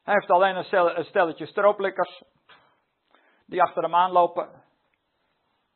Hij 0.03 0.15
heeft 0.15 0.31
alleen 0.31 0.57
een 0.57 1.05
stelletje 1.05 1.47
strooplikkers 1.47 2.23
die 3.47 3.63
achter 3.63 3.83
hem 3.83 3.95
aanlopen, 3.95 4.63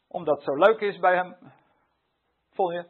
omdat 0.08 0.34
het 0.34 0.44
zo 0.44 0.54
leuk 0.54 0.80
is 0.80 0.98
bij 0.98 1.14
hem. 1.14 1.53
Voel 2.54 2.70
je? 2.70 2.84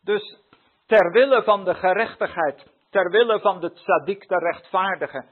Dus 0.00 0.38
ter 0.86 1.12
wille 1.12 1.42
van 1.42 1.64
de 1.64 1.74
gerechtigheid, 1.74 2.70
ter 2.90 3.10
wille 3.10 3.40
van 3.40 3.60
de 3.60 3.72
tzaddik, 3.72 4.28
de 4.28 4.38
rechtvaardige, 4.38 5.24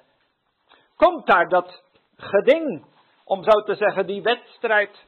komt 0.97 1.27
daar 1.27 1.49
dat 1.49 1.85
geding, 2.17 2.87
om 3.25 3.43
zo 3.43 3.63
te 3.63 3.75
zeggen, 3.75 4.07
die 4.07 4.23
wedstrijd. 4.23 5.07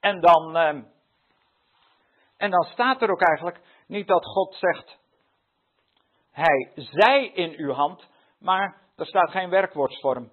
En 0.00 0.20
dan, 0.20 0.56
eh, 0.56 0.82
en 2.36 2.50
dan 2.50 2.62
staat 2.62 3.02
er 3.02 3.10
ook 3.10 3.22
eigenlijk 3.22 3.60
niet 3.86 4.06
dat 4.06 4.24
God 4.24 4.54
zegt, 4.54 4.98
hij 6.30 6.72
zij 6.74 7.26
in 7.26 7.54
uw 7.56 7.72
hand, 7.72 8.08
maar 8.38 8.82
er 8.96 9.06
staat 9.06 9.30
geen 9.30 9.50
werkwoordsvorm. 9.50 10.30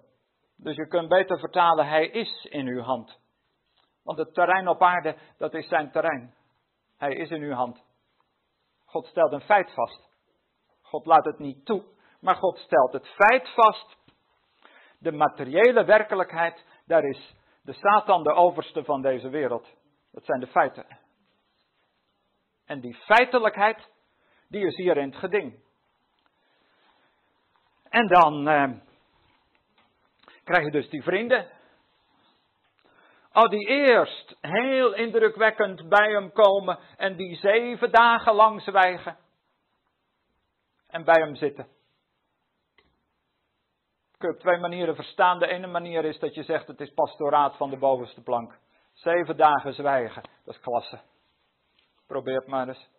Dus 0.57 0.75
je 0.75 0.87
kunt 0.87 1.09
beter 1.09 1.39
vertalen, 1.39 1.87
hij 1.87 2.07
is 2.07 2.47
in 2.49 2.67
uw 2.67 2.81
hand. 2.81 3.19
Want 4.03 4.17
het 4.17 4.33
terrein 4.33 4.67
op 4.67 4.81
aarde, 4.81 5.15
dat 5.37 5.53
is 5.53 5.67
zijn 5.67 5.91
terrein. 5.91 6.33
Hij 7.01 7.13
is 7.13 7.29
in 7.29 7.41
uw 7.41 7.53
hand. 7.53 7.83
God 8.85 9.05
stelt 9.05 9.31
een 9.31 9.41
feit 9.41 9.73
vast. 9.73 10.09
God 10.81 11.05
laat 11.05 11.25
het 11.25 11.39
niet 11.39 11.65
toe, 11.65 11.83
maar 12.19 12.35
God 12.35 12.57
stelt 12.57 12.93
het 12.93 13.07
feit 13.07 13.49
vast. 13.49 13.97
De 14.99 15.11
materiële 15.11 15.85
werkelijkheid, 15.85 16.65
daar 16.85 17.03
is 17.03 17.35
de 17.63 17.73
Satan 17.73 18.23
de 18.23 18.33
overste 18.33 18.83
van 18.83 19.01
deze 19.01 19.29
wereld. 19.29 19.67
Dat 20.11 20.25
zijn 20.25 20.39
de 20.39 20.47
feiten. 20.47 20.99
En 22.65 22.79
die 22.79 22.95
feitelijkheid, 22.95 23.89
die 24.47 24.65
is 24.65 24.75
hier 24.75 24.97
in 24.97 25.09
het 25.09 25.19
geding. 25.19 25.63
En 27.89 28.07
dan 28.07 28.47
eh, 28.47 28.71
krijg 30.43 30.65
je 30.65 30.71
dus 30.71 30.89
die 30.89 31.03
vrienden. 31.03 31.49
Oh, 33.33 33.49
die 33.49 33.67
eerst 33.67 34.37
heel 34.41 34.93
indrukwekkend 34.93 35.89
bij 35.89 36.11
hem 36.11 36.31
komen 36.31 36.79
en 36.97 37.15
die 37.15 37.35
zeven 37.35 37.91
dagen 37.91 38.33
lang 38.33 38.61
zwijgen. 38.61 39.17
En 40.87 41.03
bij 41.03 41.23
hem 41.23 41.35
zitten. 41.35 41.67
Kun 44.17 44.29
je 44.29 44.35
op 44.35 44.39
twee 44.41 44.57
manieren 44.57 44.95
verstaan. 44.95 45.39
De 45.39 45.47
ene 45.47 45.67
manier 45.67 46.05
is 46.05 46.19
dat 46.19 46.33
je 46.33 46.43
zegt 46.43 46.67
het 46.67 46.81
is 46.81 46.93
pastoraat 46.93 47.57
van 47.57 47.69
de 47.69 47.77
bovenste 47.77 48.21
plank. 48.21 48.59
Zeven 48.93 49.37
dagen 49.37 49.73
zwijgen, 49.73 50.21
dat 50.45 50.55
is 50.55 50.61
klasse. 50.61 50.99
Probeer 52.07 52.35
het 52.35 52.47
maar 52.47 52.67
eens. 52.67 52.89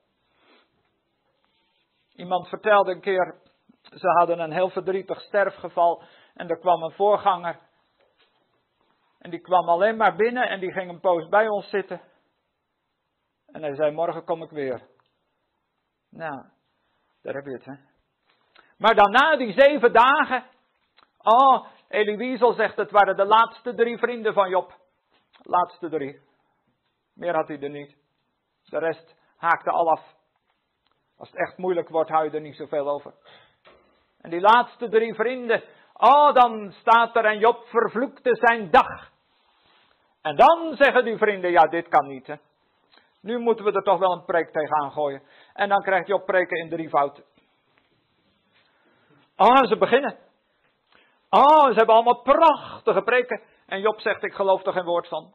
Iemand 2.14 2.48
vertelde 2.48 2.90
een 2.92 3.00
keer, 3.00 3.40
ze 3.82 4.08
hadden 4.08 4.38
een 4.38 4.52
heel 4.52 4.70
verdrietig 4.70 5.20
sterfgeval 5.20 6.02
en 6.34 6.48
er 6.48 6.58
kwam 6.58 6.82
een 6.82 6.92
voorganger. 6.92 7.58
En 9.22 9.30
die 9.30 9.40
kwam 9.40 9.68
alleen 9.68 9.96
maar 9.96 10.16
binnen 10.16 10.48
en 10.48 10.60
die 10.60 10.72
ging 10.72 10.90
een 10.90 11.00
poos 11.00 11.28
bij 11.28 11.48
ons 11.48 11.68
zitten. 11.68 12.00
En 13.46 13.62
hij 13.62 13.74
zei, 13.74 13.90
morgen 13.90 14.24
kom 14.24 14.42
ik 14.42 14.50
weer. 14.50 14.82
Nou, 16.10 16.44
daar 17.22 17.34
heb 17.34 17.44
je 17.44 17.52
het, 17.52 17.64
hè. 17.64 17.74
Maar 18.78 18.94
daarna 18.94 19.36
die 19.36 19.52
zeven 19.52 19.92
dagen, 19.92 20.44
oh, 21.18 21.66
Elie 21.88 22.54
zegt, 22.54 22.76
het 22.76 22.90
waren 22.90 23.16
de 23.16 23.24
laatste 23.24 23.74
drie 23.74 23.98
vrienden 23.98 24.34
van 24.34 24.48
Job. 24.48 24.72
Laatste 25.42 25.88
drie. 25.88 26.20
Meer 27.14 27.34
had 27.34 27.48
hij 27.48 27.60
er 27.60 27.70
niet. 27.70 27.96
De 28.62 28.78
rest 28.78 29.16
haakte 29.36 29.70
al 29.70 29.90
af. 29.90 30.14
Als 31.16 31.30
het 31.30 31.38
echt 31.38 31.56
moeilijk 31.56 31.88
wordt, 31.88 32.10
hou 32.10 32.24
je 32.24 32.30
er 32.30 32.40
niet 32.40 32.56
zoveel 32.56 32.88
over. 32.88 33.14
En 34.20 34.30
die 34.30 34.40
laatste 34.40 34.88
drie 34.88 35.14
vrienden, 35.14 35.62
oh, 35.92 36.34
dan 36.34 36.72
staat 36.72 37.16
er 37.16 37.24
en 37.24 37.38
Job 37.38 37.64
vervloekte 37.64 38.36
zijn 38.36 38.70
dag. 38.70 39.11
En 40.22 40.36
dan 40.36 40.76
zeggen 40.76 41.04
die 41.04 41.16
vrienden, 41.16 41.50
ja, 41.50 41.62
dit 41.62 41.88
kan 41.88 42.06
niet. 42.08 42.26
Hè. 42.26 42.34
Nu 43.20 43.38
moeten 43.38 43.64
we 43.64 43.72
er 43.72 43.82
toch 43.82 43.98
wel 43.98 44.12
een 44.12 44.24
preek 44.24 44.52
tegenaan 44.52 44.92
gooien. 44.92 45.22
En 45.52 45.68
dan 45.68 45.82
krijgt 45.82 46.06
Job 46.06 46.26
preken 46.26 46.56
in 46.56 46.68
drievoud. 46.68 47.22
Ah, 49.36 49.68
ze 49.68 49.76
beginnen. 49.76 50.16
Ah, 51.28 51.66
ze 51.66 51.74
hebben 51.74 51.94
allemaal 51.94 52.22
prachtige 52.22 53.02
preken. 53.02 53.42
En 53.66 53.80
Job 53.80 54.00
zegt, 54.00 54.22
ik 54.22 54.34
geloof 54.34 54.66
er 54.66 54.72
geen 54.72 54.84
woord 54.84 55.08
van. 55.08 55.34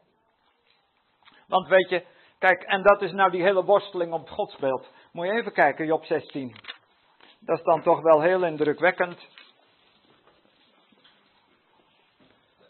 Want 1.48 1.67
weet 1.67 1.89
je, 1.89 2.06
kijk, 2.39 2.63
en 2.63 2.82
dat 2.82 3.01
is 3.01 3.12
nou 3.12 3.32
die 3.32 3.41
hele 3.41 3.63
worsteling 3.63 4.13
op 4.13 4.20
het 4.20 4.29
godsbeeld. 4.29 4.91
Moet 5.12 5.25
je 5.25 5.32
even 5.32 5.51
kijken, 5.53 5.86
Job 5.86 6.06
16. 6.06 6.56
Dat 7.39 7.58
is 7.58 7.63
dan 7.63 7.82
toch 7.82 8.01
wel 8.01 8.22
heel 8.22 8.44
indrukwekkend. 8.44 9.27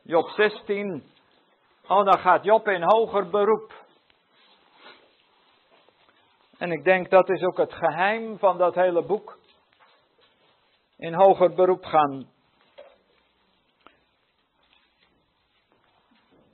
Job 0.03 0.29
16. 0.29 1.15
Oh, 1.87 2.05
dan 2.05 2.19
gaat 2.19 2.43
Job 2.43 2.67
in 2.67 2.83
hoger 2.83 3.29
beroep. 3.29 3.73
En 6.57 6.71
ik 6.71 6.83
denk 6.83 7.09
dat 7.09 7.29
is 7.29 7.41
ook 7.41 7.57
het 7.57 7.73
geheim 7.73 8.37
van 8.39 8.57
dat 8.57 8.75
hele 8.75 9.05
boek. 9.05 9.37
In 10.97 11.13
hoger 11.13 11.53
beroep 11.53 11.85
gaan. 11.85 12.29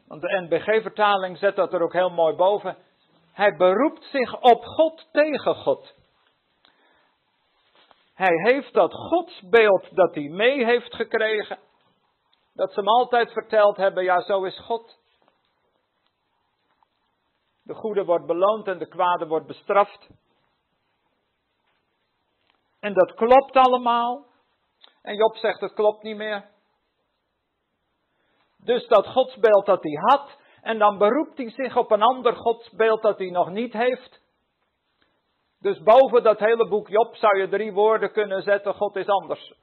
Want 0.07 0.21
de 0.21 0.41
NBG-vertaling 0.41 1.37
zet 1.37 1.55
dat 1.55 1.73
er 1.73 1.81
ook 1.81 1.93
heel 1.93 2.09
mooi 2.09 2.35
boven. 2.35 2.77
Hij 3.31 3.55
beroept 3.55 4.03
zich 4.03 4.41
op 4.41 4.63
God 4.63 5.07
tegen 5.11 5.55
God. 5.55 5.93
Hij 8.13 8.51
heeft 8.51 8.73
dat 8.73 8.93
godsbeeld 8.93 9.95
dat 9.95 10.15
hij 10.15 10.27
mee 10.29 10.65
heeft 10.65 10.95
gekregen. 10.95 11.59
Dat 12.53 12.73
ze 12.73 12.79
hem 12.79 12.87
altijd 12.87 13.31
verteld 13.31 13.77
hebben, 13.77 14.03
ja 14.03 14.21
zo 14.21 14.43
is 14.43 14.59
God. 14.59 15.01
De 17.63 17.73
goede 17.73 18.05
wordt 18.05 18.25
beloond 18.25 18.67
en 18.67 18.77
de 18.77 18.87
kwade 18.87 19.27
wordt 19.27 19.47
bestraft. 19.47 20.09
En 22.79 22.93
dat 22.93 23.13
klopt 23.13 23.55
allemaal. 23.55 24.25
En 25.01 25.15
Job 25.15 25.35
zegt 25.35 25.59
het 25.59 25.73
klopt 25.73 26.03
niet 26.03 26.17
meer. 26.17 26.51
Dus 28.57 28.87
dat 28.87 29.07
godsbeeld 29.07 29.65
dat 29.65 29.83
hij 29.83 29.97
had, 30.01 30.37
en 30.61 30.77
dan 30.77 30.97
beroept 30.97 31.37
hij 31.37 31.49
zich 31.49 31.77
op 31.77 31.91
een 31.91 32.01
ander 32.01 32.35
godsbeeld 32.35 33.01
dat 33.01 33.17
hij 33.17 33.29
nog 33.29 33.49
niet 33.49 33.73
heeft. 33.73 34.21
Dus 35.59 35.83
boven 35.83 36.23
dat 36.23 36.39
hele 36.39 36.67
boek 36.67 36.87
Job 36.87 37.15
zou 37.15 37.37
je 37.37 37.49
drie 37.49 37.73
woorden 37.73 38.11
kunnen 38.11 38.41
zetten: 38.41 38.73
God 38.73 38.95
is 38.95 39.07
anders. 39.07 39.53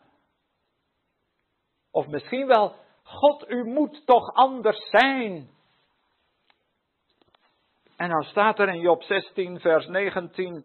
Of 1.90 2.06
misschien 2.06 2.46
wel, 2.46 2.74
God, 3.02 3.48
u 3.48 3.64
moet 3.64 4.06
toch 4.06 4.34
anders 4.34 4.88
zijn. 4.90 5.50
En 8.00 8.08
dan 8.08 8.22
staat 8.22 8.58
er 8.58 8.68
in 8.68 8.80
Job 8.80 9.02
16, 9.02 9.60
vers 9.60 9.86
19: 9.86 10.64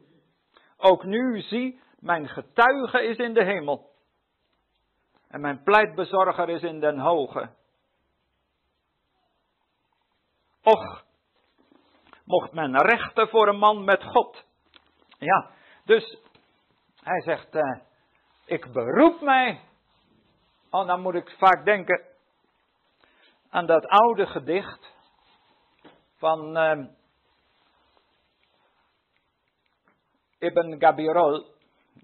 Ook 0.77 1.04
nu 1.04 1.42
zie, 1.42 1.82
mijn 2.00 2.27
getuige 2.27 3.04
is 3.04 3.18
in 3.18 3.34
de 3.34 3.44
hemel. 3.44 3.92
En 5.27 5.42
mijn 5.42 5.63
pleitbezorger 5.63 6.50
is 6.50 6.62
in 6.62 6.80
den 6.80 7.00
hoge. 7.00 7.50
Och, 10.63 11.04
mocht 12.25 12.51
men 12.51 12.82
rechten 12.82 13.27
voor 13.27 13.48
een 13.48 13.58
man 13.58 13.84
met 13.84 14.04
God. 14.04 14.44
Ja, 15.18 15.51
dus 15.86 16.18
hij 17.04 17.22
zegt, 17.22 17.56
uh, 17.56 17.80
ik 18.46 18.72
beroep 18.74 19.22
mij. 19.22 19.62
Oh, 20.70 20.88
dan 20.88 21.01
moet 21.01 21.15
ik 21.15 21.36
vaak 21.38 21.65
denken 21.65 22.01
aan 23.50 23.65
dat 23.65 23.88
oude 23.88 24.27
gedicht 24.27 24.94
van 26.18 26.58
uh, 26.58 26.86
Ibn 30.46 30.80
Gabirol, 30.80 31.46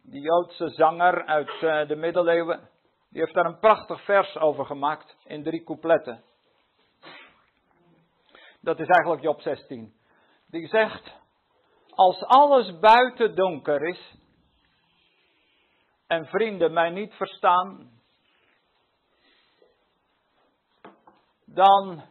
die 0.04 0.22
Joodse 0.22 0.70
zanger 0.70 1.26
uit 1.26 1.62
uh, 1.62 1.88
de 1.88 1.96
middeleeuwen. 1.96 2.70
Die 3.10 3.22
heeft 3.22 3.34
daar 3.34 3.46
een 3.46 3.60
prachtig 3.60 4.04
vers 4.04 4.38
over 4.38 4.66
gemaakt 4.66 5.16
in 5.24 5.44
drie 5.44 5.64
coupletten. 5.64 6.24
Dat 8.62 8.80
is 8.80 8.88
eigenlijk 8.88 9.22
Job 9.22 9.42
16. 9.42 9.94
Die 10.48 10.68
zegt, 10.68 11.12
als 11.90 12.24
alles 12.24 12.80
buiten 12.80 13.36
donker 13.36 13.88
is 13.88 14.16
en 16.08 16.26
vrienden 16.26 16.74
mij 16.74 16.90
niet 16.90 17.14
verstaan, 17.14 17.92
dan 21.46 22.04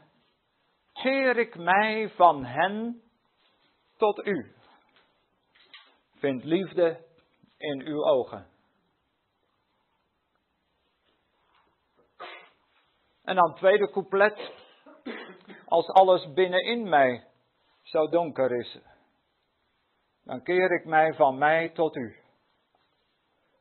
keer 0.93 1.37
ik 1.37 1.57
mij 1.57 2.11
van 2.11 2.45
hen 2.45 3.03
tot 3.97 4.27
u. 4.27 4.55
Vind 6.21 6.45
liefde 6.45 7.05
in 7.57 7.83
uw 7.87 8.05
ogen. 8.05 8.47
En 13.23 13.37
dan 13.37 13.55
tweede 13.55 13.91
couplet. 13.91 14.53
Als 15.67 15.89
alles 15.89 16.33
binnenin 16.33 16.89
mij 16.89 17.27
zo 17.83 18.09
donker 18.09 18.53
is, 18.53 18.79
dan 20.25 20.43
keer 20.43 20.71
ik 20.71 20.85
mij 20.85 21.15
van 21.15 21.39
mij 21.39 21.69
tot 21.69 21.97
u. 21.97 22.17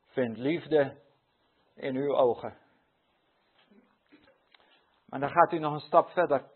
Vind 0.06 0.36
liefde 0.36 0.96
in 1.74 1.96
uw 1.96 2.16
ogen. 2.16 2.56
Maar 5.06 5.20
dan 5.20 5.30
gaat 5.30 5.52
u 5.52 5.58
nog 5.58 5.72
een 5.72 5.80
stap 5.80 6.10
verder. 6.10 6.50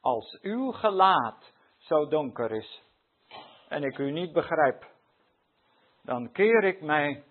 Als 0.00 0.38
uw 0.40 0.72
gelaat 0.72 1.52
zo 1.76 2.08
donker 2.08 2.50
is 2.50 2.82
en 3.68 3.82
ik 3.82 3.98
u 3.98 4.10
niet 4.10 4.32
begrijp, 4.32 4.94
dan 6.06 6.32
keer 6.32 6.64
ik 6.64 6.80
mij 6.80 7.24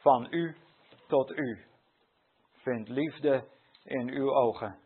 van 0.00 0.26
u 0.30 0.56
tot 1.08 1.30
u. 1.30 1.64
Vind 2.52 2.88
liefde 2.88 3.44
in 3.84 4.08
uw 4.08 4.34
ogen. 4.34 4.78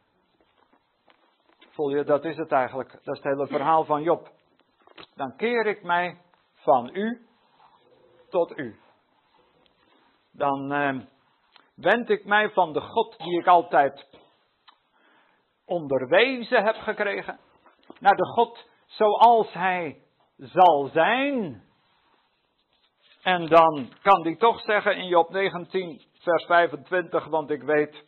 Voel 1.71 1.91
je, 1.91 2.05
dat 2.05 2.25
is 2.25 2.37
het 2.37 2.53
eigenlijk. 2.53 2.91
Dat 2.91 3.17
is 3.17 3.23
het 3.23 3.33
hele 3.33 3.47
verhaal 3.47 3.85
van 3.85 4.03
Job. 4.03 4.31
Dan 5.15 5.37
keer 5.37 5.67
ik 5.67 5.83
mij 5.83 6.21
van 6.53 6.91
u 6.95 7.27
tot 8.29 8.59
u. 8.59 8.79
Dan 10.33 10.73
eh, 10.73 11.01
wend 11.75 12.11
ik 12.11 12.25
mij 12.25 12.51
van 12.51 12.73
de 12.73 12.81
God 12.81 13.19
die 13.19 13.39
ik 13.39 13.47
altijd 13.47 14.09
onderwezen 15.65 16.65
heb 16.65 16.77
gekregen, 16.77 17.39
naar 18.01 18.17
de 18.17 18.27
God 18.27 18.69
zoals 18.87 19.53
Hij 19.53 20.03
zal 20.37 20.89
zijn. 20.93 21.63
En 23.25 23.47
dan 23.47 23.89
kan 24.03 24.23
hij 24.23 24.37
toch 24.37 24.61
zeggen 24.61 24.97
in 24.97 25.07
Job 25.07 25.31
19, 25.31 26.03
vers 26.19 26.45
25, 26.45 27.25
want 27.25 27.51
ik 27.51 27.63
weet, 27.63 28.05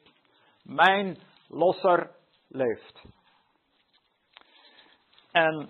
mijn 0.62 1.18
losser 1.48 2.11
leeft. 2.48 3.02
En 5.33 5.68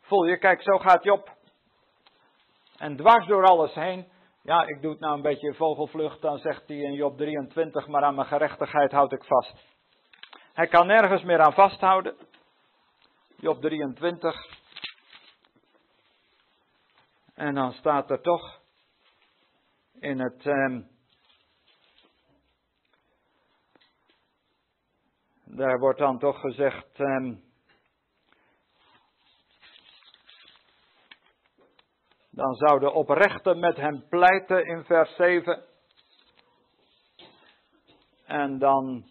voel 0.00 0.24
je, 0.24 0.38
kijk, 0.38 0.62
zo 0.62 0.78
gaat 0.78 1.04
Job. 1.04 1.30
En 2.76 2.96
dwars 2.96 3.26
door 3.26 3.44
alles 3.44 3.74
heen. 3.74 4.08
Ja, 4.42 4.66
ik 4.66 4.82
doe 4.82 4.90
het 4.90 5.00
nou 5.00 5.14
een 5.14 5.22
beetje 5.22 5.54
vogelvlucht. 5.54 6.20
Dan 6.20 6.38
zegt 6.38 6.68
hij 6.68 6.76
in 6.76 6.92
Job 6.92 7.16
23, 7.16 7.86
maar 7.86 8.02
aan 8.02 8.14
mijn 8.14 8.26
gerechtigheid 8.26 8.92
houd 8.92 9.12
ik 9.12 9.24
vast. 9.24 9.54
Hij 10.52 10.66
kan 10.66 10.86
nergens 10.86 11.22
meer 11.22 11.40
aan 11.40 11.52
vasthouden. 11.52 12.16
Job 13.36 13.60
23. 13.60 14.64
En 17.36 17.54
dan 17.54 17.72
staat 17.72 18.10
er 18.10 18.20
toch 18.20 18.60
in 20.00 20.20
het. 20.20 20.46
Eh, 20.46 20.78
daar 25.44 25.78
wordt 25.78 25.98
dan 25.98 26.18
toch 26.18 26.40
gezegd. 26.40 27.00
Eh, 27.00 27.32
Dan 32.36 32.54
zou 32.54 32.80
de 32.80 32.92
oprechte 32.92 33.54
met 33.54 33.76
hem 33.76 34.08
pleiten 34.08 34.64
in 34.64 34.84
vers 34.84 35.14
7. 35.14 35.64
En 38.26 38.58
dan 38.58 39.04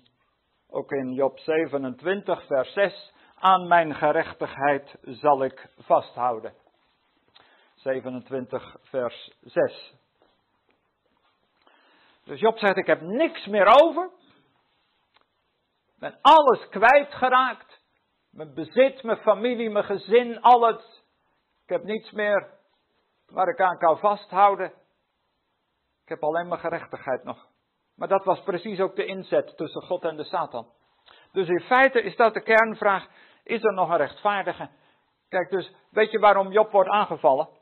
ook 0.69 0.91
in 0.91 1.13
Job 1.13 1.39
27, 1.39 2.45
vers 2.45 2.73
6. 2.73 3.13
Aan 3.35 3.67
mijn 3.67 3.95
gerechtigheid 3.95 4.97
zal 5.01 5.43
ik 5.43 5.69
vasthouden. 5.77 6.53
27, 7.85 8.75
vers 8.81 9.31
6. 9.41 9.93
Dus 12.23 12.39
Job 12.39 12.57
zegt: 12.57 12.77
Ik 12.77 12.85
heb 12.85 13.01
niks 13.01 13.45
meer 13.45 13.81
over. 13.83 14.11
Ben 15.99 16.17
alles 16.21 16.69
kwijtgeraakt. 16.69 17.81
Mijn 18.31 18.53
bezit, 18.53 19.03
mijn 19.03 19.17
familie, 19.17 19.69
mijn 19.69 19.85
gezin, 19.85 20.41
alles. 20.41 21.03
Ik 21.63 21.69
heb 21.69 21.83
niets 21.83 22.11
meer 22.11 22.53
waar 23.27 23.47
ik 23.47 23.59
aan 23.59 23.77
kan 23.77 23.99
vasthouden. 23.99 24.73
Ik 26.03 26.09
heb 26.09 26.23
alleen 26.23 26.47
maar 26.47 26.59
gerechtigheid 26.59 27.23
nog. 27.23 27.47
Maar 27.95 28.07
dat 28.07 28.23
was 28.23 28.43
precies 28.43 28.79
ook 28.79 28.95
de 28.95 29.05
inzet 29.05 29.57
tussen 29.57 29.81
God 29.81 30.03
en 30.03 30.17
de 30.17 30.23
Satan. 30.23 30.67
Dus 31.31 31.47
in 31.47 31.61
feite 31.61 32.01
is 32.01 32.15
dat 32.15 32.33
de 32.33 32.41
kernvraag: 32.41 33.07
is 33.43 33.63
er 33.63 33.73
nog 33.73 33.89
een 33.89 33.97
rechtvaardige? 33.97 34.69
Kijk, 35.29 35.49
dus 35.49 35.73
weet 35.89 36.11
je 36.11 36.19
waarom 36.19 36.51
Job 36.51 36.71
wordt 36.71 36.89
aangevallen? 36.89 37.54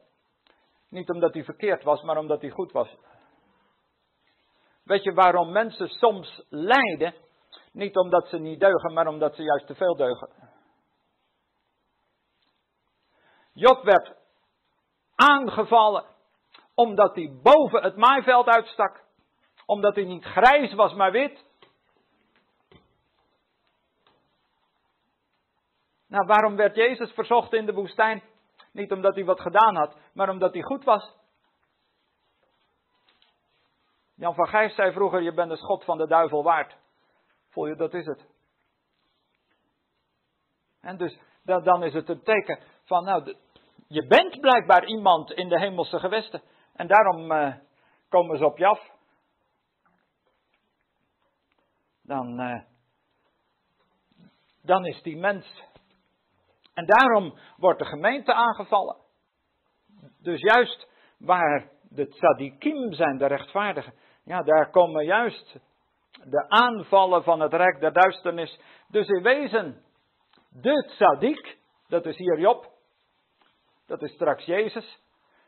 Niet 0.94 1.10
omdat 1.10 1.34
hij 1.34 1.44
verkeerd 1.44 1.84
was, 1.84 2.02
maar 2.02 2.18
omdat 2.18 2.42
hij 2.42 2.50
goed 2.50 2.72
was. 2.72 2.96
Weet 4.84 5.04
je 5.04 5.14
waarom 5.14 5.52
mensen 5.52 5.88
soms 5.88 6.44
lijden? 6.50 7.14
Niet 7.72 7.96
omdat 7.96 8.28
ze 8.28 8.38
niet 8.38 8.60
deugen, 8.60 8.94
maar 8.94 9.08
omdat 9.08 9.36
ze 9.36 9.44
juist 9.44 9.68
te 9.68 9.76
veel 9.76 9.96
deugen. 9.96 10.30
Job 13.54 13.84
werd 13.84 14.16
aangevallen 15.16 16.06
omdat 16.76 17.16
hij 17.16 17.40
boven 17.42 17.84
het 17.84 17.96
maaiveld 17.96 18.48
uitstak. 18.48 19.04
Omdat 19.66 19.96
hij 19.96 20.04
niet 20.04 20.24
grijs 20.24 20.74
was, 20.74 20.94
maar 20.94 21.12
wit. 21.12 21.46
Nou, 26.08 26.26
waarom 26.26 26.56
werd 26.56 26.76
Jezus 26.76 27.12
verzocht 27.12 27.54
in 27.54 27.66
de 27.66 27.74
woestijn? 27.74 28.33
Niet 28.74 28.92
omdat 28.92 29.16
hij 29.16 29.26
wat 29.26 29.42
gedaan 29.42 29.76
had, 29.76 29.98
maar 30.14 30.30
omdat 30.30 30.54
hij 30.54 30.62
goed 30.62 30.84
was. 30.84 31.16
Jan 34.16 34.36
van 34.36 34.48
Gijs 34.48 34.76
zei 34.76 34.92
vroeger: 34.92 35.22
Je 35.22 35.34
bent 35.34 35.50
de 35.50 35.58
schot 35.58 35.84
van 35.84 35.98
de 35.98 36.08
duivel 36.08 36.44
waard. 36.44 36.78
Voel 37.50 37.68
je, 37.68 37.76
dat 37.76 37.94
is 37.94 38.06
het. 38.06 38.26
En 40.82 40.98
dus 40.98 41.20
dan 41.44 41.84
is 41.84 41.94
het 41.94 42.10
een 42.10 42.24
teken 42.24 42.60
van, 42.84 43.04
nou, 43.04 43.36
je 43.88 44.08
bent 44.08 44.40
blijkbaar 44.40 44.86
iemand 44.86 45.32
in 45.32 45.50
de 45.50 45.60
hemelse 45.60 46.00
gewesten. 46.00 46.42
En 46.74 46.88
daarom 46.88 47.32
uh, 47.32 47.56
komen 48.10 48.38
ze 48.38 48.46
op 48.46 48.58
je 48.58 48.66
af. 48.66 48.92
Dan, 52.02 52.42
uh, 52.42 52.62
dan 54.62 54.86
is 54.86 55.02
die 55.02 55.18
mens. 55.18 55.64
En 56.74 56.86
daarom 56.86 57.38
wordt 57.58 57.80
de 57.80 57.86
gemeente 57.86 58.34
aangevallen. 58.34 58.96
Dus 60.22 60.40
juist 60.40 60.88
waar 61.18 61.70
de 61.90 62.08
tzadikim 62.08 62.94
zijn, 62.94 63.18
de 63.18 63.26
rechtvaardigen, 63.26 63.94
ja, 64.24 64.42
daar 64.42 64.70
komen 64.70 65.06
juist 65.06 65.60
de 66.24 66.50
aanvallen 66.50 67.24
van 67.24 67.40
het 67.40 67.54
rijk 67.54 67.80
der 67.80 67.94
duisternis. 67.94 68.60
Dus 68.88 69.08
in 69.08 69.24
wezen, 69.24 69.84
de 70.50 70.86
tzadik, 70.88 71.58
dat 71.88 72.06
is 72.06 72.18
hier 72.18 72.40
Job, 72.40 72.72
dat 73.88 74.02
is 74.02 74.14
straks 74.14 74.46
Jezus, 74.46 75.00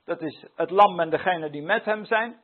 dat 0.06 0.22
is 0.22 0.46
het 0.56 0.70
lam 0.70 1.00
en 1.00 1.10
degene 1.10 1.50
die 1.50 1.64
met 1.64 1.86
hem 1.86 2.06
zijn. 2.06 2.44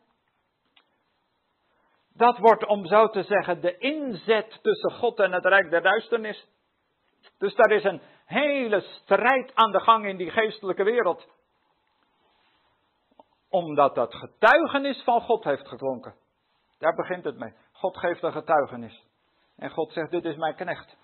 Dat 2.13 2.37
wordt, 2.37 2.65
om 2.65 2.85
zo 2.85 3.09
te 3.09 3.23
zeggen, 3.23 3.61
de 3.61 3.77
inzet 3.77 4.59
tussen 4.61 4.91
God 4.91 5.19
en 5.19 5.31
het 5.31 5.45
rijk 5.45 5.69
der 5.69 5.81
duisternis. 5.81 6.47
Dus 7.37 7.55
daar 7.55 7.71
is 7.71 7.83
een 7.83 8.01
hele 8.31 8.81
strijd 8.81 9.55
aan 9.55 9.71
de 9.71 9.79
gang 9.79 10.05
in 10.05 10.17
die 10.17 10.31
geestelijke 10.31 10.83
wereld. 10.83 11.27
Omdat 13.49 13.95
dat 13.95 14.15
getuigenis 14.15 15.03
van 15.03 15.21
God 15.21 15.43
heeft 15.43 15.67
geklonken. 15.67 16.15
Daar 16.77 16.95
begint 16.95 17.23
het 17.23 17.37
mee. 17.37 17.53
God 17.71 17.97
geeft 17.97 18.23
een 18.23 18.31
getuigenis. 18.31 19.07
En 19.55 19.69
God 19.69 19.91
zegt, 19.91 20.11
dit 20.11 20.25
is 20.25 20.35
mijn 20.35 20.55
knecht. 20.55 20.97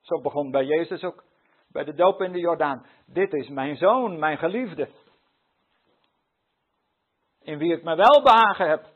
Zo 0.00 0.20
begon 0.20 0.50
bij 0.50 0.64
Jezus 0.64 1.04
ook. 1.04 1.24
Bij 1.68 1.84
de 1.84 1.94
doop 1.94 2.20
in 2.20 2.32
de 2.32 2.38
Jordaan. 2.38 2.86
Dit 3.06 3.32
is 3.32 3.48
mijn 3.48 3.76
zoon, 3.76 4.18
mijn 4.18 4.38
geliefde. 4.38 4.88
In 7.40 7.58
wie 7.58 7.72
ik 7.72 7.82
me 7.82 7.96
wel 7.96 8.22
behagen 8.22 8.68
heb. 8.68 8.86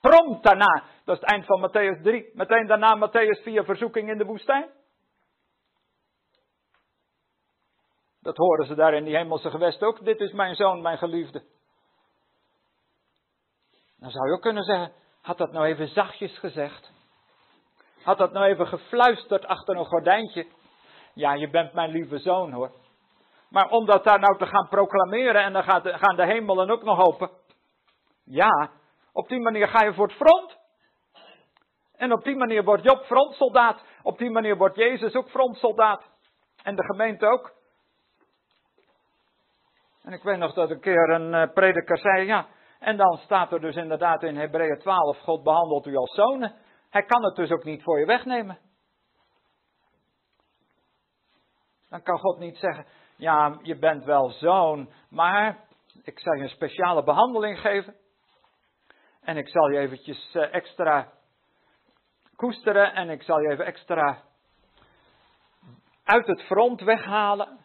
Prompt 0.00 0.42
daarna, 0.42 0.84
dat 1.04 1.14
is 1.14 1.20
het 1.20 1.30
eind 1.30 1.46
van 1.46 1.68
Matthäus 1.68 2.02
3. 2.02 2.30
Meteen 2.34 2.66
daarna 2.66 3.08
Matthäus 3.08 3.42
4, 3.42 3.64
verzoeking 3.64 4.10
in 4.10 4.18
de 4.18 4.24
woestijn. 4.24 4.68
Dat 8.22 8.36
horen 8.36 8.66
ze 8.66 8.74
daar 8.74 8.94
in 8.94 9.04
die 9.04 9.16
hemelse 9.16 9.50
gewest 9.50 9.82
ook. 9.82 10.04
Dit 10.04 10.20
is 10.20 10.32
mijn 10.32 10.54
zoon, 10.54 10.82
mijn 10.82 10.98
geliefde. 10.98 11.42
Dan 13.98 14.10
zou 14.10 14.26
je 14.28 14.34
ook 14.34 14.42
kunnen 14.42 14.64
zeggen, 14.64 14.92
had 15.22 15.38
dat 15.38 15.52
nou 15.52 15.66
even 15.66 15.88
zachtjes 15.88 16.38
gezegd? 16.38 16.92
Had 18.02 18.18
dat 18.18 18.32
nou 18.32 18.46
even 18.46 18.66
gefluisterd 18.66 19.46
achter 19.46 19.76
een 19.76 19.84
gordijntje? 19.84 20.46
Ja, 21.14 21.32
je 21.32 21.50
bent 21.50 21.72
mijn 21.72 21.90
lieve 21.90 22.18
zoon 22.18 22.52
hoor. 22.52 22.72
Maar 23.48 23.68
om 23.68 23.86
dat 23.86 24.04
daar 24.04 24.20
nou 24.20 24.38
te 24.38 24.46
gaan 24.46 24.68
proclameren 24.68 25.42
en 25.42 25.52
dan 25.52 25.62
gaan 25.62 26.16
de 26.16 26.26
hemelen 26.26 26.70
ook 26.70 26.82
nog 26.82 27.06
open. 27.06 27.30
Ja, 28.24 28.70
op 29.12 29.28
die 29.28 29.40
manier 29.40 29.68
ga 29.68 29.84
je 29.84 29.94
voor 29.94 30.06
het 30.06 30.16
front. 30.16 30.58
En 31.96 32.12
op 32.12 32.24
die 32.24 32.36
manier 32.36 32.64
wordt 32.64 32.84
Job 32.84 33.04
frontsoldaat. 33.04 33.84
Op 34.02 34.18
die 34.18 34.30
manier 34.30 34.56
wordt 34.56 34.76
Jezus 34.76 35.14
ook 35.14 35.30
frontsoldaat. 35.30 36.02
En 36.62 36.76
de 36.76 36.84
gemeente 36.84 37.26
ook. 37.26 37.52
En 40.02 40.12
ik 40.12 40.22
weet 40.22 40.38
nog 40.38 40.54
dat 40.54 40.70
een 40.70 40.80
keer 40.80 41.10
een 41.10 41.32
uh, 41.34 41.52
prediker 41.52 41.98
zei, 41.98 42.26
ja, 42.26 42.46
en 42.78 42.96
dan 42.96 43.16
staat 43.16 43.52
er 43.52 43.60
dus 43.60 43.76
inderdaad 43.76 44.22
in 44.22 44.36
Hebreeën 44.36 44.78
12, 44.78 45.18
God 45.18 45.42
behandelt 45.42 45.86
u 45.86 45.96
als 45.96 46.14
zonen. 46.14 46.54
Hij 46.90 47.02
kan 47.02 47.24
het 47.24 47.36
dus 47.36 47.50
ook 47.50 47.64
niet 47.64 47.82
voor 47.82 47.98
je 47.98 48.06
wegnemen. 48.06 48.58
Dan 51.88 52.02
kan 52.02 52.18
God 52.18 52.38
niet 52.38 52.56
zeggen, 52.56 52.86
ja, 53.16 53.58
je 53.62 53.78
bent 53.78 54.04
wel 54.04 54.30
zoon, 54.30 54.92
maar 55.08 55.58
ik 56.02 56.18
zal 56.18 56.34
je 56.34 56.42
een 56.42 56.48
speciale 56.48 57.04
behandeling 57.04 57.60
geven. 57.60 57.94
En 59.20 59.36
ik 59.36 59.48
zal 59.48 59.70
je 59.70 59.78
eventjes 59.78 60.34
eh, 60.34 60.54
extra 60.54 61.12
koesteren 62.36 62.94
en 62.94 63.10
ik 63.10 63.22
zal 63.22 63.40
je 63.40 63.50
even 63.50 63.64
extra 63.64 64.22
uit 66.04 66.26
het 66.26 66.42
front 66.42 66.80
weghalen. 66.80 67.58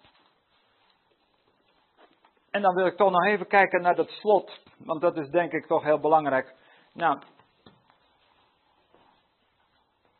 En 2.58 2.64
dan 2.64 2.76
wil 2.76 2.86
ik 2.86 2.98
toch 2.98 3.12
nog 3.12 3.26
even 3.26 3.48
kijken 3.48 3.82
naar 3.82 3.96
dat 3.96 4.10
slot, 4.10 4.62
want 4.78 5.02
dat 5.02 5.18
is 5.18 5.30
denk 5.30 5.52
ik 5.52 5.66
toch 5.66 5.84
heel 5.84 6.00
belangrijk. 6.00 6.56
Nou, 6.94 7.20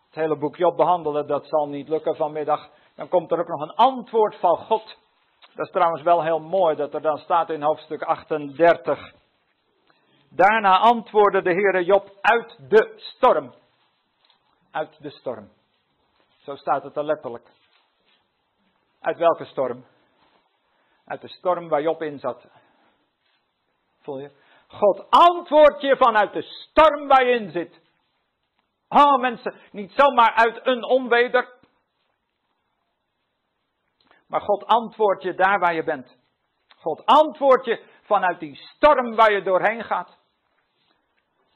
het 0.06 0.16
hele 0.16 0.38
boek 0.38 0.56
Job 0.56 0.78
behandelen, 0.78 1.28
dat 1.28 1.48
zal 1.48 1.68
niet 1.68 1.88
lukken 1.88 2.16
vanmiddag. 2.16 2.70
Dan 2.96 3.08
komt 3.08 3.32
er 3.32 3.40
ook 3.40 3.48
nog 3.48 3.62
een 3.62 3.76
antwoord 3.76 4.36
van 4.36 4.58
God. 4.58 4.98
Dat 5.56 5.66
is 5.66 5.72
trouwens 5.72 6.02
wel 6.02 6.24
heel 6.24 6.40
mooi 6.40 6.76
dat 6.76 6.94
er 6.94 7.02
dan 7.02 7.18
staat 7.18 7.50
in 7.50 7.62
hoofdstuk 7.62 8.02
38. 8.02 9.14
Daarna 10.30 10.80
antwoordde 10.80 11.42
de 11.42 11.52
Heere 11.52 11.84
Job 11.84 12.10
uit 12.22 12.70
de 12.70 12.94
storm. 12.96 13.54
Uit 14.72 15.02
de 15.02 15.10
storm. 15.10 15.50
Zo 16.38 16.56
staat 16.56 16.84
het 16.84 16.96
er 16.96 17.06
letterlijk. 17.06 17.48
Uit 19.02 19.18
welke 19.18 19.46
storm? 19.46 19.86
Uit 21.08 21.22
de 21.22 21.28
storm 21.28 21.70
waar 21.70 21.82
Job 21.82 22.02
in 22.02 22.20
zat. 22.20 22.48
Voel 24.02 24.20
je? 24.20 24.32
God 24.68 25.10
antwoordt 25.10 25.82
je 25.82 25.98
vanuit 25.98 26.34
de 26.34 26.42
storm 26.42 27.08
waar 27.08 27.26
je 27.26 27.40
in 27.40 27.52
zit. 27.52 27.82
Oh 28.88 29.20
mensen, 29.20 29.56
niet 29.72 29.92
zomaar 29.92 30.34
uit 30.34 30.66
een 30.68 30.84
onweder. 30.84 31.56
Maar 34.28 34.42
God 34.42 34.66
antwoordt 34.66 35.24
je 35.24 35.34
daar 35.34 35.60
waar 35.60 35.74
je 35.74 35.84
bent. 35.84 36.18
God 36.78 37.06
antwoordt 37.06 37.66
je 37.66 37.86
vanuit 38.02 38.40
die 38.40 38.56
storm 38.56 39.16
waar 39.16 39.32
je 39.32 39.42
doorheen 39.42 39.84
gaat. 39.84 40.18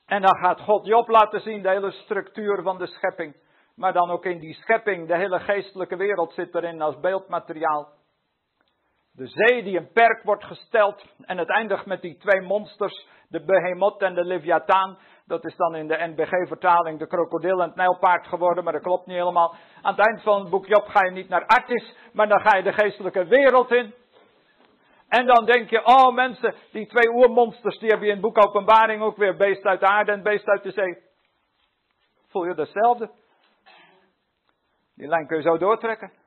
En 0.05 0.21
dan 0.21 0.37
gaat 0.37 0.61
God 0.61 0.85
Job 0.85 1.07
laten 1.07 1.41
zien 1.41 1.61
de 1.61 1.69
hele 1.69 1.91
structuur 1.91 2.61
van 2.61 2.77
de 2.77 2.87
schepping. 2.87 3.35
Maar 3.75 3.93
dan 3.93 4.09
ook 4.09 4.25
in 4.25 4.39
die 4.39 4.53
schepping, 4.53 5.07
de 5.07 5.17
hele 5.17 5.39
geestelijke 5.39 5.95
wereld 5.95 6.33
zit 6.33 6.55
erin 6.55 6.81
als 6.81 6.99
beeldmateriaal. 6.99 7.99
De 9.13 9.27
zee 9.27 9.63
die 9.63 9.77
een 9.77 9.91
perk 9.91 10.23
wordt 10.23 10.43
gesteld 10.43 11.05
en 11.21 11.37
het 11.37 11.49
eindigt 11.49 11.85
met 11.85 12.01
die 12.01 12.17
twee 12.17 12.41
monsters, 12.41 13.07
de 13.29 13.43
behemoth 13.43 14.01
en 14.01 14.13
de 14.13 14.25
leviathaan. 14.25 14.97
Dat 15.25 15.45
is 15.45 15.55
dan 15.55 15.75
in 15.75 15.87
de 15.87 15.97
NBG-vertaling 15.97 16.99
de 16.99 17.07
krokodil 17.07 17.61
en 17.61 17.67
het 17.67 17.75
nijlpaard 17.75 18.27
geworden, 18.27 18.63
maar 18.63 18.73
dat 18.73 18.81
klopt 18.81 19.05
niet 19.05 19.17
helemaal. 19.17 19.55
Aan 19.81 19.95
het 19.95 20.07
eind 20.07 20.21
van 20.21 20.39
het 20.39 20.49
boek 20.49 20.65
Job 20.65 20.87
ga 20.87 21.05
je 21.05 21.11
niet 21.11 21.29
naar 21.29 21.45
Artis, 21.45 21.95
maar 22.13 22.27
dan 22.27 22.41
ga 22.41 22.57
je 22.57 22.63
de 22.63 22.73
geestelijke 22.73 23.25
wereld 23.25 23.71
in. 23.71 23.93
En 25.07 25.25
dan 25.25 25.45
denk 25.45 25.69
je, 25.69 25.85
oh 25.85 26.13
mensen, 26.13 26.55
die 26.71 26.87
twee 26.87 27.09
oermonsters, 27.09 27.79
die 27.79 27.89
heb 27.89 27.99
je 27.99 28.05
in 28.05 28.11
het 28.11 28.21
boek 28.21 28.47
Openbaring 28.47 29.01
ook 29.01 29.17
weer, 29.17 29.35
beest 29.35 29.65
uit 29.65 29.79
de 29.79 29.87
aarde 29.87 30.11
en 30.11 30.23
beest 30.23 30.47
uit 30.47 30.63
de 30.63 30.71
zee. 30.71 30.97
Voel 32.27 32.45
je 32.45 32.53
hetzelfde? 32.53 33.11
Die 34.95 35.07
lijn 35.07 35.27
kun 35.27 35.37
je 35.37 35.43
zo 35.43 35.57
doortrekken. 35.57 36.20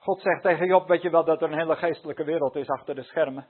God 0.00 0.20
zegt 0.20 0.42
tegen 0.42 0.66
Job, 0.66 0.88
weet 0.88 1.02
je 1.02 1.10
wel 1.10 1.24
dat 1.24 1.42
er 1.42 1.52
een 1.52 1.58
hele 1.58 1.76
geestelijke 1.76 2.24
wereld 2.24 2.56
is 2.56 2.68
achter 2.68 2.94
de 2.94 3.02
schermen. 3.02 3.46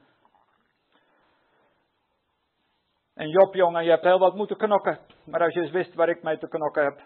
En 3.14 3.28
Job, 3.28 3.54
jongen, 3.54 3.84
je 3.84 3.90
hebt 3.90 4.04
heel 4.04 4.18
wat 4.18 4.34
moeten 4.34 4.56
knokken. 4.56 4.98
Maar 5.24 5.40
als 5.42 5.54
je 5.54 5.60
eens 5.60 5.70
wist 5.70 5.94
waar 5.94 6.08
ik 6.08 6.22
mee 6.22 6.38
te 6.38 6.48
knokken 6.48 6.84
heb. 6.84 6.98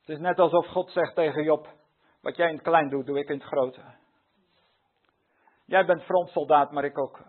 Het 0.00 0.08
is 0.16 0.18
net 0.18 0.38
alsof 0.38 0.66
God 0.66 0.90
zegt 0.90 1.14
tegen 1.14 1.42
Job, 1.42 1.68
wat 2.20 2.36
jij 2.36 2.48
in 2.48 2.54
het 2.54 2.62
klein 2.62 2.88
doet, 2.88 3.06
doe 3.06 3.18
ik 3.18 3.28
in 3.28 3.38
het 3.38 3.46
grote. 3.46 3.80
Jij 5.64 5.84
bent 5.84 6.02
frontsoldaat, 6.02 6.72
maar 6.72 6.84
ik 6.84 6.98
ook. 6.98 7.20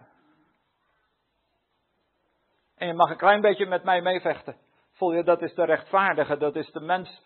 En 2.75 2.88
je 2.88 2.93
mag 2.93 3.09
een 3.09 3.17
klein 3.17 3.41
beetje 3.41 3.65
met 3.65 3.83
mij 3.83 4.01
meevechten. 4.01 4.57
Voel 4.91 5.13
je, 5.13 5.23
dat 5.23 5.41
is 5.41 5.53
de 5.53 5.65
rechtvaardige, 5.65 6.38
dat 6.38 6.55
is 6.55 6.71
de 6.71 6.79
mens 6.79 7.25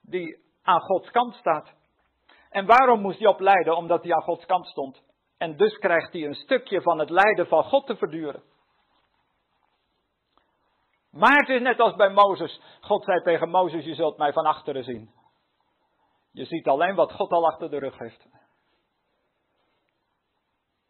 die 0.00 0.38
aan 0.62 0.80
Gods 0.80 1.10
kant 1.10 1.34
staat. 1.34 1.78
En 2.50 2.66
waarom 2.66 3.00
moest 3.00 3.18
Job 3.18 3.40
lijden? 3.40 3.76
Omdat 3.76 4.02
hij 4.02 4.14
aan 4.14 4.22
Gods 4.22 4.46
kant 4.46 4.66
stond. 4.66 5.02
En 5.38 5.56
dus 5.56 5.78
krijgt 5.78 6.12
hij 6.12 6.24
een 6.24 6.34
stukje 6.34 6.82
van 6.82 6.98
het 6.98 7.10
lijden 7.10 7.46
van 7.46 7.64
God 7.64 7.86
te 7.86 7.96
verduren. 7.96 8.42
Maar 11.10 11.36
het 11.36 11.48
is 11.48 11.60
net 11.60 11.80
als 11.80 11.94
bij 11.94 12.10
Mozes. 12.10 12.60
God 12.80 13.04
zei 13.04 13.22
tegen 13.22 13.48
Mozes, 13.48 13.84
je 13.84 13.94
zult 13.94 14.18
mij 14.18 14.32
van 14.32 14.44
achteren 14.44 14.84
zien. 14.84 15.10
Je 16.32 16.44
ziet 16.44 16.66
alleen 16.66 16.94
wat 16.94 17.12
God 17.12 17.30
al 17.30 17.46
achter 17.46 17.70
de 17.70 17.78
rug 17.78 17.98
heeft. 17.98 18.28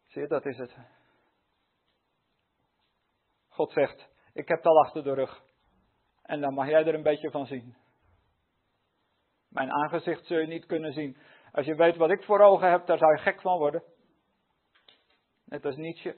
Zie 0.07 0.21
je, 0.21 0.27
dat 0.27 0.45
is 0.45 0.57
het. 0.57 0.75
God 3.49 3.71
zegt, 3.71 4.09
ik 4.33 4.47
heb 4.47 4.57
het 4.57 4.67
al 4.67 4.79
achter 4.79 5.03
de 5.03 5.13
rug. 5.13 5.43
En 6.21 6.41
dan 6.41 6.53
mag 6.53 6.67
jij 6.67 6.85
er 6.85 6.93
een 6.93 7.03
beetje 7.03 7.31
van 7.31 7.45
zien. 7.45 7.75
Mijn 9.49 9.71
aangezicht 9.71 10.25
zul 10.25 10.37
je 10.37 10.47
niet 10.47 10.65
kunnen 10.65 10.93
zien. 10.93 11.17
Als 11.51 11.65
je 11.65 11.75
weet 11.75 11.97
wat 11.97 12.09
ik 12.09 12.23
voor 12.23 12.39
ogen 12.39 12.69
heb, 12.69 12.85
daar 12.85 12.97
zou 12.97 13.11
je 13.11 13.21
gek 13.21 13.41
van 13.41 13.57
worden. 13.57 13.83
Net 15.45 15.65
als 15.65 15.75
Nietzsche. 15.75 16.15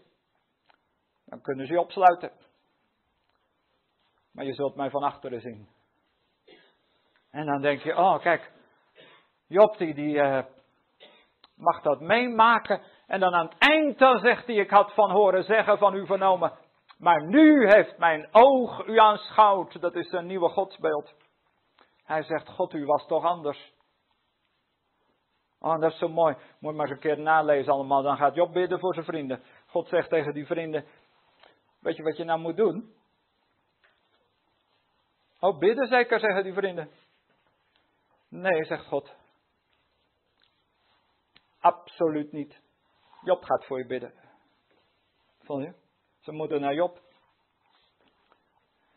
Dan 1.26 1.41
kunnen 1.41 1.67
ze 1.67 1.74
je 1.74 1.80
opsluiten. 1.80 2.32
Maar 4.32 4.46
je 4.46 4.54
zult 4.54 4.76
mij 4.76 4.89
van 4.89 5.04
achteren 5.04 5.41
zien. 5.41 5.69
En 7.32 7.46
dan 7.46 7.62
denk 7.62 7.82
je, 7.82 7.96
oh 7.96 8.19
kijk, 8.19 8.52
Job 9.48 9.78
die, 9.78 10.15
uh, 10.15 10.43
mag 11.56 11.82
dat 11.82 12.00
meemaken. 12.00 12.82
En 13.08 13.19
dan 13.19 13.34
aan 13.34 13.46
het 13.46 13.58
eind 13.58 14.00
dan 14.00 14.19
zegt 14.19 14.46
hij, 14.46 14.56
ik 14.56 14.69
had 14.69 14.93
van 14.93 15.12
horen 15.12 15.43
zeggen 15.43 15.78
van 15.78 15.96
u 15.96 16.06
vernomen. 16.06 16.54
Maar 16.98 17.28
nu 17.28 17.67
heeft 17.67 17.98
mijn 17.98 18.28
oog 18.32 18.86
u 18.86 18.98
aanschouwd. 18.98 19.82
Dat 19.82 19.96
is 19.96 20.12
een 20.12 20.26
nieuwe 20.26 20.50
godsbeeld. 20.50 21.13
Hij 22.04 22.24
zegt, 22.24 22.50
God, 22.50 22.74
u 22.74 22.86
was 22.86 23.08
toch 23.08 23.24
anders. 23.24 23.74
Oh, 25.63 25.80
dat 25.80 25.91
is 25.91 25.97
zo 25.97 26.08
mooi. 26.08 26.36
Moet 26.60 26.76
maar 26.76 26.86
eens 26.86 26.95
een 26.95 27.02
keer 27.02 27.19
nalezen 27.19 27.73
allemaal. 27.73 28.02
Dan 28.02 28.17
gaat 28.17 28.36
Job 28.36 28.54
bidden 28.54 28.80
voor 28.80 28.93
zijn 28.93 29.06
vrienden. 29.06 29.43
God 29.67 29.88
zegt 29.88 30.10
tegen 30.10 30.34
die 30.34 30.45
vrienden, 30.45 30.86
weet 31.80 31.95
je 31.95 32.04
wat 32.04 32.17
je 32.17 32.23
nou 32.23 32.39
moet 32.39 32.58
doen? 32.58 32.93
Oh, 35.39 35.58
bidden 35.58 35.88
zeker, 35.88 36.19
zeggen 36.19 36.43
die 36.43 36.54
vrienden. 36.54 36.89
Nee, 38.30 38.65
zegt 38.65 38.86
God. 38.86 39.15
Absoluut 41.60 42.32
niet. 42.32 42.62
Job 43.21 43.43
gaat 43.43 43.65
voor 43.65 43.78
je 43.78 43.86
bidden. 43.86 44.13
Vond 45.41 45.63
je? 45.63 45.73
Ze 46.19 46.32
moeten 46.32 46.62
naar 46.62 46.73
Job. 46.73 46.99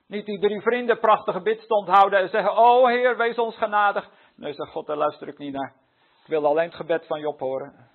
Niet 0.07 0.26
die 0.26 0.40
drie 0.40 0.61
vrienden 0.61 0.98
prachtige 0.98 1.40
bidstond 1.40 1.88
houden 1.88 2.18
en 2.18 2.29
zeggen: 2.29 2.57
Oh 2.57 2.87
Heer, 2.87 3.16
wees 3.16 3.38
ons 3.38 3.57
genadig. 3.57 4.11
Nee, 4.35 4.52
zegt 4.52 4.70
God, 4.70 4.87
daar 4.87 4.96
luister 4.96 5.29
ik 5.29 5.38
niet 5.38 5.52
naar. 5.52 5.86
Ik 6.27 6.33
wil 6.33 6.47
alleen 6.47 6.67
het 6.67 6.75
gebed 6.75 7.07
van 7.07 7.21
Job 7.21 7.39
horen. 7.39 7.89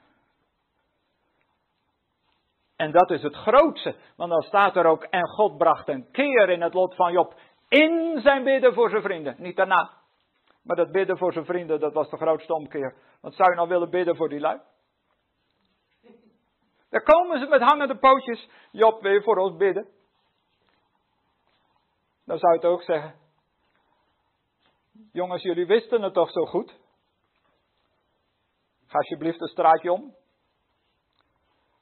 En 2.75 2.91
dat 2.91 3.09
is 3.09 3.21
het 3.21 3.35
grootste. 3.35 3.95
Want 4.15 4.31
dan 4.31 4.41
staat 4.41 4.75
er 4.75 4.85
ook: 4.85 5.03
En 5.03 5.27
God 5.27 5.57
bracht 5.57 5.87
een 5.87 6.11
keer 6.11 6.49
in 6.49 6.61
het 6.61 6.73
lot 6.73 6.95
van 6.95 7.11
Job. 7.11 7.35
In 7.67 8.19
zijn 8.21 8.43
bidden 8.43 8.73
voor 8.73 8.89
zijn 8.89 9.01
vrienden. 9.01 9.35
Niet 9.37 9.55
daarna. 9.55 9.91
Maar 10.63 10.75
dat 10.75 10.91
bidden 10.91 11.17
voor 11.17 11.33
zijn 11.33 11.45
vrienden, 11.45 11.79
dat 11.79 11.93
was 11.93 12.09
de 12.09 12.17
grootste 12.17 12.53
omkeer. 12.53 12.95
Want 13.21 13.35
zou 13.35 13.49
je 13.49 13.55
nou 13.55 13.67
willen 13.67 13.89
bidden 13.89 14.15
voor 14.15 14.29
die 14.29 14.39
lui? 14.39 14.59
Daar 16.89 17.03
komen 17.03 17.39
ze 17.39 17.45
met 17.45 17.61
hangende 17.61 17.97
pootjes. 17.97 18.49
Job, 18.71 19.01
wil 19.01 19.11
je 19.11 19.21
voor 19.21 19.37
ons 19.37 19.57
bidden? 19.57 19.87
Dan 22.25 22.37
zou 22.37 22.53
je 22.53 22.59
het 22.59 22.67
ook 22.67 22.83
zeggen. 22.83 23.15
Jongens, 25.11 25.41
jullie 25.41 25.65
wisten 25.65 26.01
het 26.01 26.13
toch 26.13 26.31
zo 26.31 26.45
goed? 26.45 26.80
Ga 28.91 28.97
alsjeblieft 28.97 29.41
een 29.41 29.47
straatje 29.47 29.91
om. 29.91 30.15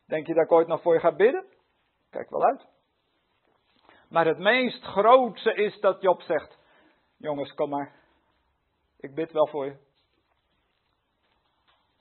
Denk 0.07 0.27
je 0.27 0.33
dat 0.33 0.43
ik 0.43 0.51
ooit 0.51 0.67
nog 0.67 0.81
voor 0.81 0.93
je 0.93 0.99
ga 0.99 1.15
bidden? 1.15 1.45
Kijk 2.09 2.29
wel 2.29 2.43
uit. 2.43 2.67
Maar 4.09 4.25
het 4.25 4.37
meest 4.37 4.83
grootste 4.83 5.53
is 5.53 5.79
dat 5.79 6.01
Job 6.01 6.21
zegt: 6.21 6.57
Jongens, 7.17 7.53
kom 7.53 7.69
maar. 7.69 7.95
Ik 8.99 9.15
bid 9.15 9.31
wel 9.31 9.47
voor 9.47 9.65
je. 9.65 9.77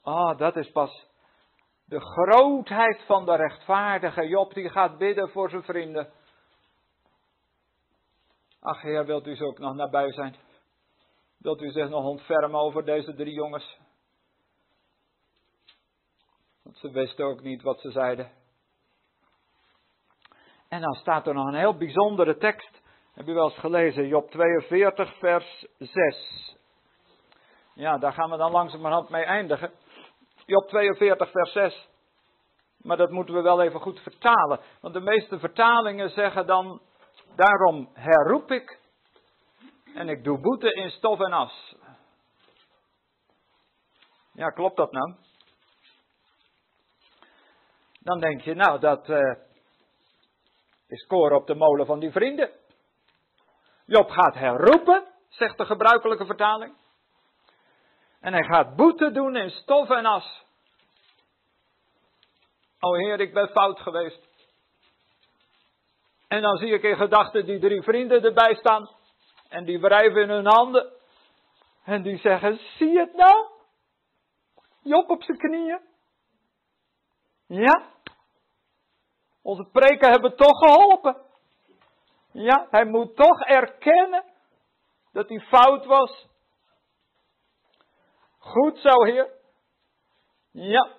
Ah, 0.02 0.14
oh, 0.14 0.38
dat 0.38 0.56
is 0.56 0.70
pas 0.70 1.06
de 1.84 2.00
grootheid 2.00 3.02
van 3.06 3.24
de 3.24 3.36
rechtvaardige 3.36 4.28
Job, 4.28 4.54
die 4.54 4.70
gaat 4.70 4.98
bidden 4.98 5.30
voor 5.30 5.50
zijn 5.50 5.62
vrienden. 5.62 6.12
Ach 8.60 8.82
Heer, 8.82 9.06
wilt 9.06 9.26
u 9.26 9.36
ze 9.36 9.44
ook 9.44 9.58
nog 9.58 9.74
nabij 9.74 10.12
zijn? 10.12 10.36
Wilt 11.38 11.60
u 11.60 11.70
zich 11.70 11.88
nog 11.88 12.04
ontfermen 12.04 12.60
over 12.60 12.84
deze 12.84 13.14
drie 13.14 13.34
jongens? 13.34 13.78
Want 16.68 16.80
ze 16.80 16.90
wisten 16.90 17.24
ook 17.24 17.42
niet 17.42 17.62
wat 17.62 17.80
ze 17.80 17.90
zeiden. 17.90 18.30
En 20.68 20.80
dan 20.80 20.94
staat 20.94 21.26
er 21.26 21.34
nog 21.34 21.46
een 21.46 21.58
heel 21.58 21.76
bijzondere 21.76 22.36
tekst. 22.36 22.80
Heb 23.14 23.28
u 23.28 23.34
wel 23.34 23.44
eens 23.44 23.58
gelezen? 23.58 24.06
Job 24.06 24.30
42, 24.30 25.18
vers 25.18 25.66
6. 25.78 26.56
Ja, 27.74 27.98
daar 27.98 28.12
gaan 28.12 28.30
we 28.30 28.36
dan 28.36 28.50
langzamerhand 28.50 29.08
mee 29.08 29.24
eindigen. 29.24 29.72
Job 30.46 30.68
42, 30.68 31.30
vers 31.30 31.52
6. 31.52 31.88
Maar 32.76 32.96
dat 32.96 33.10
moeten 33.10 33.34
we 33.34 33.40
wel 33.40 33.62
even 33.62 33.80
goed 33.80 34.00
vertalen. 34.00 34.60
Want 34.80 34.94
de 34.94 35.00
meeste 35.00 35.38
vertalingen 35.38 36.10
zeggen 36.10 36.46
dan: 36.46 36.80
Daarom 37.36 37.90
herroep 37.92 38.50
ik 38.50 38.80
en 39.94 40.08
ik 40.08 40.24
doe 40.24 40.40
boete 40.40 40.72
in 40.72 40.90
stof 40.90 41.20
en 41.20 41.32
as. 41.32 41.76
Ja, 44.32 44.50
klopt 44.50 44.76
dat 44.76 44.92
nou? 44.92 45.14
Dan 48.08 48.20
denk 48.20 48.40
je, 48.40 48.54
nou, 48.54 48.80
dat 48.80 49.08
uh, 49.08 49.34
is 50.86 51.06
koor 51.06 51.32
op 51.32 51.46
de 51.46 51.54
molen 51.54 51.86
van 51.86 51.98
die 51.98 52.10
vrienden. 52.10 52.50
Job 53.84 54.10
gaat 54.10 54.34
herroepen, 54.34 55.04
zegt 55.28 55.58
de 55.58 55.64
gebruikelijke 55.64 56.26
vertaling. 56.26 56.76
En 58.20 58.32
hij 58.32 58.44
gaat 58.44 58.76
boete 58.76 59.10
doen 59.10 59.36
in 59.36 59.50
stof 59.50 59.90
en 59.90 60.06
as. 60.06 60.44
O 62.80 62.94
Heer, 62.94 63.20
ik 63.20 63.34
ben 63.34 63.48
fout 63.48 63.80
geweest. 63.80 64.28
En 66.28 66.42
dan 66.42 66.56
zie 66.56 66.72
ik 66.72 66.82
in 66.82 66.96
gedachten 66.96 67.46
die 67.46 67.58
drie 67.58 67.82
vrienden 67.82 68.22
erbij 68.22 68.54
staan. 68.54 68.90
En 69.48 69.64
die 69.64 69.80
wrijven 69.80 70.22
in 70.22 70.30
hun 70.30 70.46
handen. 70.46 70.92
En 71.84 72.02
die 72.02 72.18
zeggen, 72.18 72.58
zie 72.76 72.98
het 72.98 73.14
nou? 73.14 73.46
Job 74.82 75.10
op 75.10 75.22
zijn 75.22 75.38
knieën. 75.38 75.80
Ja. 77.46 77.96
Onze 79.48 79.64
preken 79.64 80.10
hebben 80.10 80.36
toch 80.36 80.58
geholpen. 80.58 81.16
Ja, 82.32 82.66
hij 82.70 82.84
moet 82.84 83.16
toch 83.16 83.40
erkennen 83.40 84.24
dat 85.12 85.28
hij 85.28 85.40
fout 85.40 85.84
was. 85.84 86.26
Goed 88.38 88.78
zo, 88.78 89.04
Heer. 89.04 89.30
Ja. 90.50 90.90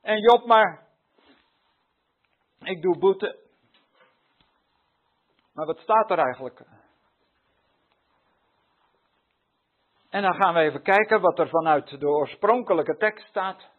En 0.00 0.20
Job 0.20 0.46
maar. 0.46 0.86
Ik 2.60 2.82
doe 2.82 2.98
boete. 2.98 3.38
Maar 5.52 5.66
wat 5.66 5.78
staat 5.78 6.10
er 6.10 6.18
eigenlijk? 6.18 6.60
En 10.10 10.22
dan 10.22 10.34
gaan 10.34 10.54
we 10.54 10.60
even 10.60 10.82
kijken 10.82 11.20
wat 11.20 11.38
er 11.38 11.48
vanuit 11.48 12.00
de 12.00 12.06
oorspronkelijke 12.06 12.96
tekst 12.96 13.28
staat. 13.28 13.76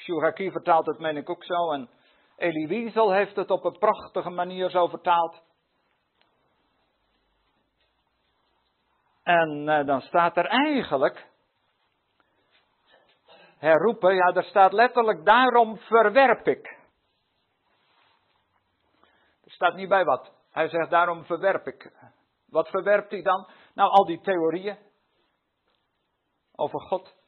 Shuraki 0.00 0.50
vertaalt 0.50 0.86
het, 0.86 0.98
meen 0.98 1.16
ik 1.16 1.30
ook 1.30 1.44
zo. 1.44 1.72
En 1.72 1.88
Elie 2.36 2.68
Wiesel 2.68 3.12
heeft 3.12 3.36
het 3.36 3.50
op 3.50 3.64
een 3.64 3.78
prachtige 3.78 4.30
manier 4.30 4.70
zo 4.70 4.86
vertaald. 4.86 5.42
En 9.22 9.66
uh, 9.66 9.86
dan 9.86 10.00
staat 10.00 10.36
er 10.36 10.46
eigenlijk. 10.46 11.28
Herroepen, 13.58 14.14
ja, 14.14 14.26
er 14.34 14.44
staat 14.44 14.72
letterlijk 14.72 15.24
daarom 15.24 15.78
verwerp 15.78 16.48
ik. 16.48 16.78
Er 19.44 19.50
staat 19.50 19.74
niet 19.74 19.88
bij 19.88 20.04
wat. 20.04 20.32
Hij 20.50 20.68
zegt 20.68 20.90
daarom 20.90 21.24
verwerp 21.24 21.66
ik. 21.66 21.92
Wat 22.46 22.68
verwerpt 22.68 23.10
hij 23.10 23.22
dan? 23.22 23.48
Nou, 23.74 23.90
al 23.90 24.04
die 24.04 24.20
theorieën 24.20 24.78
over 26.54 26.80
God. 26.80 27.19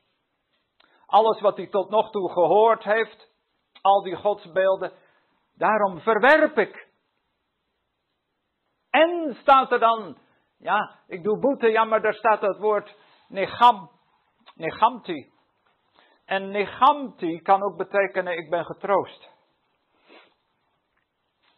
Alles 1.13 1.41
wat 1.41 1.57
hij 1.57 1.67
tot 1.67 1.91
nog 1.91 2.11
toe 2.11 2.33
gehoord 2.33 2.83
heeft, 2.83 3.29
al 3.81 4.03
die 4.03 4.17
godsbeelden, 4.17 4.93
daarom 5.55 6.01
verwerp 6.01 6.59
ik. 6.59 6.89
En 8.91 9.37
staat 9.41 9.73
er 9.73 9.79
dan, 9.79 10.19
ja, 10.59 10.99
ik 11.07 11.23
doe 11.23 11.39
boete, 11.39 11.69
ja, 11.69 11.85
maar 11.85 12.03
daar 12.03 12.15
staat 12.15 12.41
het 12.41 12.59
woord 12.59 12.97
negam, 13.29 13.91
negamti. 14.55 15.33
En 16.25 16.51
negamti 16.51 17.43
kan 17.43 17.63
ook 17.63 17.77
betekenen 17.77 18.39
ik 18.39 18.51
ben 18.51 18.65
getroost. 18.65 19.29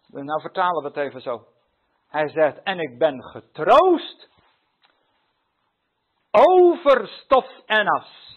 Nou 0.07 0.41
vertalen 0.41 0.83
we 0.83 0.89
het 0.89 0.97
even 0.97 1.21
zo. 1.21 1.47
Hij 2.09 2.29
zegt, 2.29 2.63
en 2.63 2.79
ik 2.79 2.99
ben 2.99 3.23
getroost. 3.23 4.29
over 6.31 7.09
stof 7.09 7.47
en 7.67 7.87
as. 7.87 8.35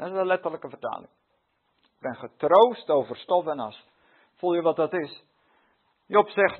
Dat 0.00 0.10
is 0.10 0.18
een 0.18 0.26
letterlijke 0.26 0.68
vertaling. 0.68 1.08
Ik 1.82 2.00
ben 2.00 2.16
getroost 2.16 2.90
over 2.90 3.16
stof 3.16 3.46
en 3.46 3.60
as. 3.60 3.86
Voel 4.34 4.54
je 4.54 4.62
wat 4.62 4.76
dat 4.76 4.92
is? 4.92 5.24
Job 6.06 6.28
zegt, 6.28 6.58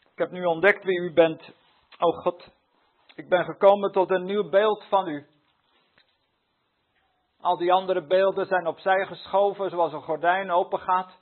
ik 0.00 0.18
heb 0.18 0.30
nu 0.30 0.44
ontdekt 0.44 0.84
wie 0.84 1.00
u 1.00 1.12
bent. 1.12 1.52
O 1.98 2.10
God, 2.10 2.50
ik 3.14 3.28
ben 3.28 3.44
gekomen 3.44 3.92
tot 3.92 4.10
een 4.10 4.24
nieuw 4.24 4.48
beeld 4.48 4.84
van 4.84 5.08
u. 5.08 5.26
Al 7.40 7.56
die 7.56 7.72
andere 7.72 8.06
beelden 8.06 8.46
zijn 8.46 8.66
opzij 8.66 9.06
geschoven, 9.06 9.70
zoals 9.70 9.92
een 9.92 10.02
gordijn 10.02 10.50
opengaat. 10.50 11.18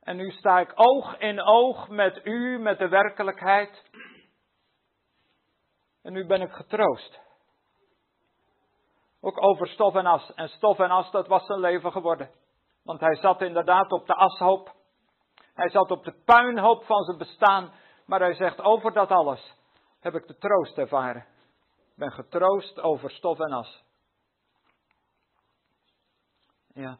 En 0.00 0.16
nu 0.16 0.30
sta 0.30 0.60
ik 0.60 0.72
oog 0.74 1.18
in 1.18 1.42
oog 1.42 1.88
met 1.88 2.20
u, 2.24 2.58
met 2.58 2.78
de 2.78 2.88
werkelijkheid. 2.88 3.90
En 6.02 6.12
nu 6.12 6.26
ben 6.26 6.40
ik 6.40 6.52
getroost. 6.52 7.28
Ook 9.20 9.42
over 9.42 9.68
stof 9.68 9.94
en 9.94 10.06
as. 10.06 10.34
En 10.34 10.48
stof 10.48 10.78
en 10.78 10.90
as, 10.90 11.10
dat 11.10 11.26
was 11.26 11.46
zijn 11.46 11.60
leven 11.60 11.92
geworden. 11.92 12.30
Want 12.82 13.00
hij 13.00 13.14
zat 13.14 13.40
inderdaad 13.40 13.92
op 13.92 14.06
de 14.06 14.14
ashoop. 14.14 14.74
Hij 15.54 15.70
zat 15.70 15.90
op 15.90 16.04
de 16.04 16.22
puinhoop 16.24 16.84
van 16.84 17.04
zijn 17.04 17.18
bestaan. 17.18 17.72
Maar 18.06 18.20
hij 18.20 18.34
zegt, 18.34 18.60
over 18.60 18.92
dat 18.92 19.10
alles 19.10 19.54
heb 20.00 20.14
ik 20.14 20.26
de 20.26 20.36
troost 20.36 20.78
ervaren. 20.78 21.26
Ik 21.90 21.96
ben 21.96 22.12
getroost 22.12 22.80
over 22.80 23.10
stof 23.10 23.38
en 23.38 23.52
as. 23.52 23.84
Ja. 26.72 26.98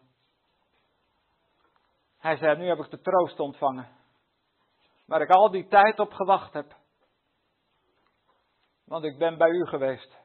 Hij 2.18 2.36
zei, 2.36 2.56
nu 2.56 2.68
heb 2.68 2.78
ik 2.78 2.90
de 2.90 3.00
troost 3.00 3.40
ontvangen. 3.40 3.88
Waar 5.06 5.20
ik 5.20 5.30
al 5.30 5.50
die 5.50 5.68
tijd 5.68 5.98
op 5.98 6.12
gewacht 6.12 6.52
heb. 6.52 6.76
Want 8.84 9.04
ik 9.04 9.18
ben 9.18 9.38
bij 9.38 9.50
u 9.50 9.66
geweest. 9.66 10.19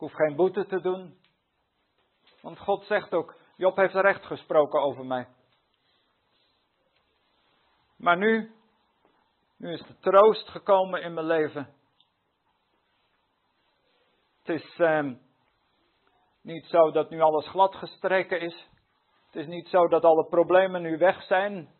Hoef 0.00 0.12
geen 0.12 0.36
boete 0.36 0.66
te 0.66 0.80
doen. 0.80 1.18
Want 2.42 2.58
God 2.58 2.84
zegt 2.84 3.12
ook, 3.12 3.36
Job 3.56 3.76
heeft 3.76 3.94
recht 3.94 4.24
gesproken 4.24 4.80
over 4.80 5.06
mij. 5.06 5.28
Maar 7.96 8.16
nu, 8.16 8.54
nu 9.56 9.72
is 9.72 9.82
de 9.86 9.98
troost 9.98 10.48
gekomen 10.48 11.02
in 11.02 11.14
mijn 11.14 11.26
leven. 11.26 11.74
Het 14.42 14.48
is 14.62 14.78
eh, 14.78 15.10
niet 16.42 16.66
zo 16.66 16.90
dat 16.90 17.10
nu 17.10 17.20
alles 17.20 17.48
glad 17.48 17.74
gestreken 17.74 18.40
is. 18.40 18.68
Het 19.26 19.36
is 19.36 19.46
niet 19.46 19.68
zo 19.68 19.88
dat 19.88 20.04
alle 20.04 20.28
problemen 20.28 20.82
nu 20.82 20.98
weg 20.98 21.22
zijn. 21.22 21.70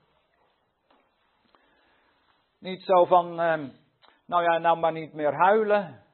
Niet 2.58 2.82
zo 2.82 3.04
van, 3.04 3.40
eh, 3.40 3.68
nou 4.26 4.42
ja, 4.42 4.58
nou 4.58 4.78
maar 4.78 4.92
niet 4.92 5.12
meer 5.12 5.34
huilen. 5.34 6.08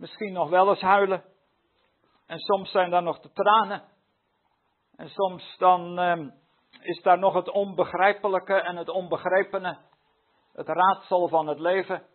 Misschien 0.00 0.32
nog 0.32 0.48
wel 0.48 0.68
eens 0.68 0.80
huilen. 0.80 1.24
En 2.26 2.38
soms 2.38 2.70
zijn 2.70 2.90
daar 2.90 3.02
nog 3.02 3.20
de 3.20 3.32
tranen. 3.32 3.82
En 4.96 5.08
soms 5.08 5.56
dan 5.58 5.98
eh, 5.98 6.26
is 6.80 7.02
daar 7.02 7.18
nog 7.18 7.34
het 7.34 7.50
onbegrijpelijke 7.50 8.54
en 8.54 8.76
het 8.76 8.88
onbegrepene. 8.88 9.78
Het 10.52 10.66
raadsel 10.66 11.28
van 11.28 11.46
het 11.46 11.58
leven. 11.58 12.06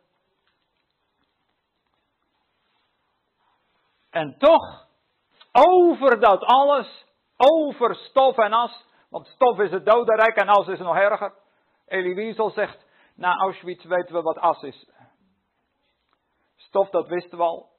En 4.09 4.37
toch, 4.37 4.87
over 5.51 6.19
dat 6.19 6.43
alles, 6.43 7.05
over 7.37 7.95
stof 7.95 8.37
en 8.37 8.53
as, 8.53 8.85
want 9.09 9.27
stof 9.27 9.59
is 9.59 9.71
het 9.71 9.85
dodenrijk 9.85 10.35
en 10.35 10.47
as 10.47 10.67
is 10.67 10.79
nog 10.79 10.95
erger. 10.95 11.33
Elie 11.85 12.15
Wiesel 12.15 12.49
zegt, 12.49 12.85
na 13.15 13.37
Auschwitz 13.37 13.83
weten 13.83 14.15
we 14.15 14.21
wat 14.21 14.37
as 14.37 14.61
is. 14.63 14.89
Stof, 16.55 16.89
dat 16.89 17.07
wisten 17.07 17.37
we 17.37 17.43
al. 17.43 17.74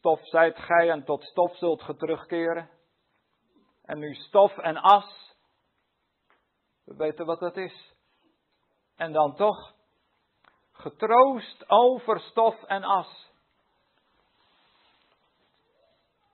Stof 0.00 0.20
zijt 0.28 0.58
gij 0.58 0.90
en 0.90 1.04
tot 1.04 1.24
stof 1.24 1.56
zult 1.56 1.82
ge 1.82 1.96
terugkeren. 1.96 2.70
En 3.82 3.98
nu 3.98 4.14
stof 4.14 4.58
en 4.58 4.76
as. 4.76 5.34
We 6.84 6.96
weten 6.96 7.26
wat 7.26 7.40
dat 7.40 7.56
is. 7.56 7.94
En 8.96 9.12
dan 9.12 9.36
toch 9.36 9.74
getroost 10.72 11.64
over 11.68 12.20
stof 12.20 12.62
en 12.62 12.82
as. 12.82 13.30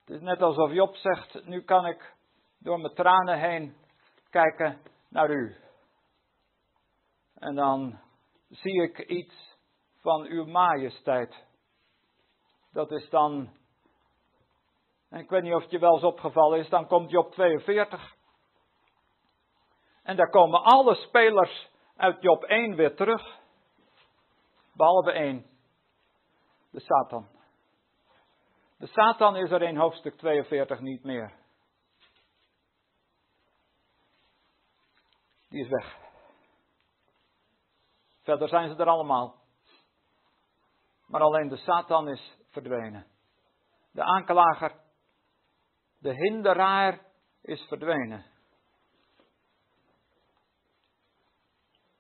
Het 0.05 0.11
is 0.11 0.20
net 0.20 0.42
alsof 0.42 0.72
Job 0.72 0.94
zegt, 0.94 1.44
nu 1.44 1.62
kan 1.62 1.87
ik 1.87 2.14
door 2.59 2.81
mijn 2.81 2.94
tranen 2.94 3.38
heen 3.38 3.76
kijken 4.31 4.81
naar 5.09 5.31
u. 5.31 5.57
En 7.35 7.55
dan 7.55 8.00
zie 8.48 8.83
ik 8.83 8.98
iets 8.98 9.57
van 10.00 10.24
uw 10.24 10.44
majesteit. 10.44 11.44
Dat 12.76 12.90
is 12.90 13.09
dan, 13.09 13.56
en 15.16 15.22
ik 15.22 15.31
weet 15.31 15.42
niet 15.42 15.55
of 15.55 15.62
het 15.62 15.70
je 15.70 15.79
wel 15.79 15.94
eens 15.94 16.02
opgevallen 16.02 16.59
is, 16.59 16.68
dan 16.68 16.87
komt 16.87 17.11
Job 17.11 17.33
42. 17.33 18.16
En 20.02 20.16
daar 20.16 20.31
komen 20.31 20.62
alle 20.62 20.94
spelers 20.94 21.70
uit 21.96 22.22
Job 22.22 22.44
1 22.44 22.74
weer 22.74 22.96
terug. 22.96 23.38
Behalve 24.72 25.12
één. 25.12 25.46
De 26.70 26.81
Satan. 26.81 27.29
De 28.79 28.87
Satan 28.87 29.37
is 29.37 29.50
er 29.50 29.62
in 29.62 29.76
hoofdstuk 29.76 30.16
42 30.16 30.81
niet 30.81 31.05
meer. 31.05 31.33
Die 35.48 35.64
is 35.64 35.68
weg. 35.68 35.96
Verder 38.22 38.48
zijn 38.48 38.68
ze 38.68 38.76
er 38.76 38.88
allemaal. 38.88 39.35
Maar 41.07 41.20
alleen 41.20 41.48
de 41.48 41.57
Satan 41.57 42.09
is 42.09 42.37
verdwenen. 42.50 43.07
De 43.92 44.02
aanklager, 44.02 44.85
de 45.98 46.14
hinderaar 46.14 47.00
is 47.42 47.66
verdwenen. 47.68 48.24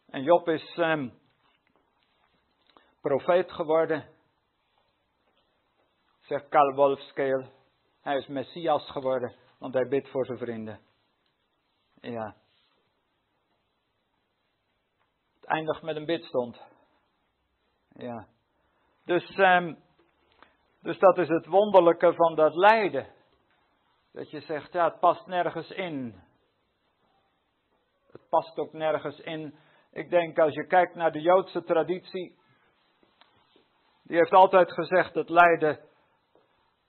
En 0.06 0.22
Job 0.22 0.48
is 0.48 0.76
um, 0.76 1.18
profeet 3.00 3.52
geworden 3.52 4.14
zegt 6.26 6.48
Karl 6.48 6.74
Wolfskeel. 6.74 7.44
Hij 8.00 8.16
is 8.16 8.26
Messias 8.26 8.90
geworden, 8.90 9.34
want 9.58 9.74
hij 9.74 9.88
bidt 9.88 10.08
voor 10.08 10.26
zijn 10.26 10.38
vrienden. 10.38 10.80
Ja. 12.00 12.36
Het 15.34 15.44
eindigt 15.44 15.82
met 15.82 15.96
een 15.96 16.04
bidstond. 16.04 16.60
Ja. 17.88 18.26
Dus, 19.04 19.36
um, 19.38 19.78
dus 20.80 20.98
dat 20.98 21.18
is 21.18 21.28
het 21.28 21.46
wonderlijke 21.46 22.14
van 22.14 22.34
dat 22.34 22.54
lijden. 22.54 23.14
Dat 24.16 24.30
je 24.30 24.40
zegt, 24.40 24.72
ja, 24.72 24.84
het 24.84 25.00
past 25.00 25.26
nergens 25.26 25.70
in. 25.70 26.22
Het 28.12 28.28
past 28.28 28.58
ook 28.58 28.72
nergens 28.72 29.20
in. 29.20 29.58
Ik 29.92 30.10
denk 30.10 30.38
als 30.38 30.54
je 30.54 30.66
kijkt 30.66 30.94
naar 30.94 31.12
de 31.12 31.20
Joodse 31.20 31.64
traditie, 31.64 32.38
die 34.02 34.16
heeft 34.16 34.32
altijd 34.32 34.72
gezegd 34.72 35.14
dat 35.14 35.28
lijden 35.28 35.80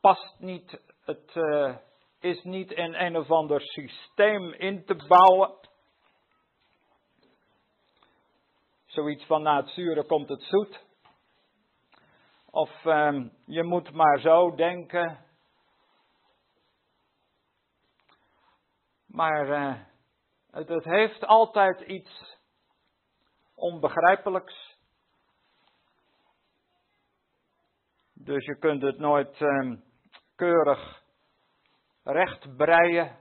past 0.01 0.39
niet, 0.39 0.81
het 1.05 1.35
uh, 1.35 1.75
is 2.19 2.43
niet 2.43 2.71
in 2.71 2.93
een 2.93 3.17
of 3.17 3.31
ander 3.31 3.61
systeem 3.61 4.53
in 4.53 4.85
te 4.85 4.95
bouwen. 5.07 5.55
Zoiets 8.85 9.25
van 9.25 9.41
na 9.41 9.57
het 9.57 9.69
zure 9.69 10.05
komt 10.05 10.29
het 10.29 10.43
zoet. 10.43 10.85
Of 12.49 12.85
um, 12.85 13.31
je 13.45 13.63
moet 13.63 13.91
maar 13.91 14.19
zo 14.19 14.55
denken. 14.55 15.26
Maar 19.17 19.49
uh, 19.49 19.73
het, 20.51 20.67
het 20.67 20.83
heeft 20.83 21.25
altijd 21.25 21.81
iets 21.81 22.37
onbegrijpelijks. 23.55 24.77
Dus 28.13 28.45
je 28.45 28.57
kunt 28.57 28.81
het 28.81 28.97
nooit 28.97 29.41
um, 29.41 29.83
keurig 30.35 31.03
recht 32.03 32.55
breien 32.57 33.17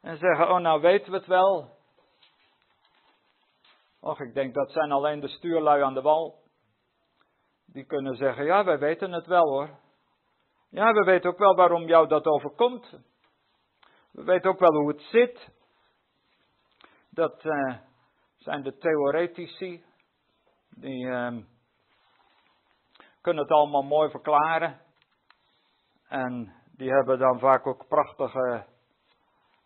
en 0.00 0.16
zeggen, 0.16 0.50
oh 0.50 0.58
nou 0.58 0.80
weten 0.80 1.10
we 1.10 1.16
het 1.18 1.26
wel. 1.26 1.76
Och, 4.00 4.20
ik 4.20 4.34
denk 4.34 4.54
dat 4.54 4.70
zijn 4.70 4.92
alleen 4.92 5.20
de 5.20 5.28
stuurlui 5.28 5.82
aan 5.82 5.94
de 5.94 6.02
wal. 6.02 6.42
Die 7.66 7.84
kunnen 7.84 8.16
zeggen, 8.16 8.44
ja 8.44 8.64
wij 8.64 8.78
weten 8.78 9.12
het 9.12 9.26
wel 9.26 9.48
hoor. 9.48 9.78
Ja, 10.70 10.92
we 10.92 11.04
weten 11.04 11.30
ook 11.30 11.38
wel 11.38 11.54
waarom 11.54 11.86
jou 11.86 12.08
dat 12.08 12.26
overkomt. 12.26 13.12
We 14.14 14.24
weten 14.24 14.50
ook 14.50 14.58
wel 14.58 14.74
hoe 14.74 14.88
het 14.88 15.00
zit. 15.00 15.48
Dat 17.10 17.44
uh, 17.44 17.76
zijn 18.36 18.62
de 18.62 18.76
theoretici. 18.76 19.84
Die 20.70 21.06
uh, 21.06 21.36
kunnen 23.20 23.42
het 23.42 23.52
allemaal 23.52 23.82
mooi 23.82 24.10
verklaren. 24.10 24.80
En 26.08 26.54
die 26.76 26.90
hebben 26.90 27.18
dan 27.18 27.38
vaak 27.38 27.66
ook 27.66 27.88
prachtige 27.88 28.66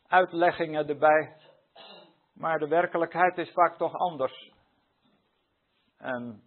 uitleggingen 0.07 0.89
erbij. 0.89 1.37
Maar 2.35 2.59
de 2.59 2.69
werkelijkheid 2.69 3.39
is 3.39 3.53
vaak 3.53 3.77
toch 3.77 3.95
anders. 3.95 4.53
En 5.97 6.43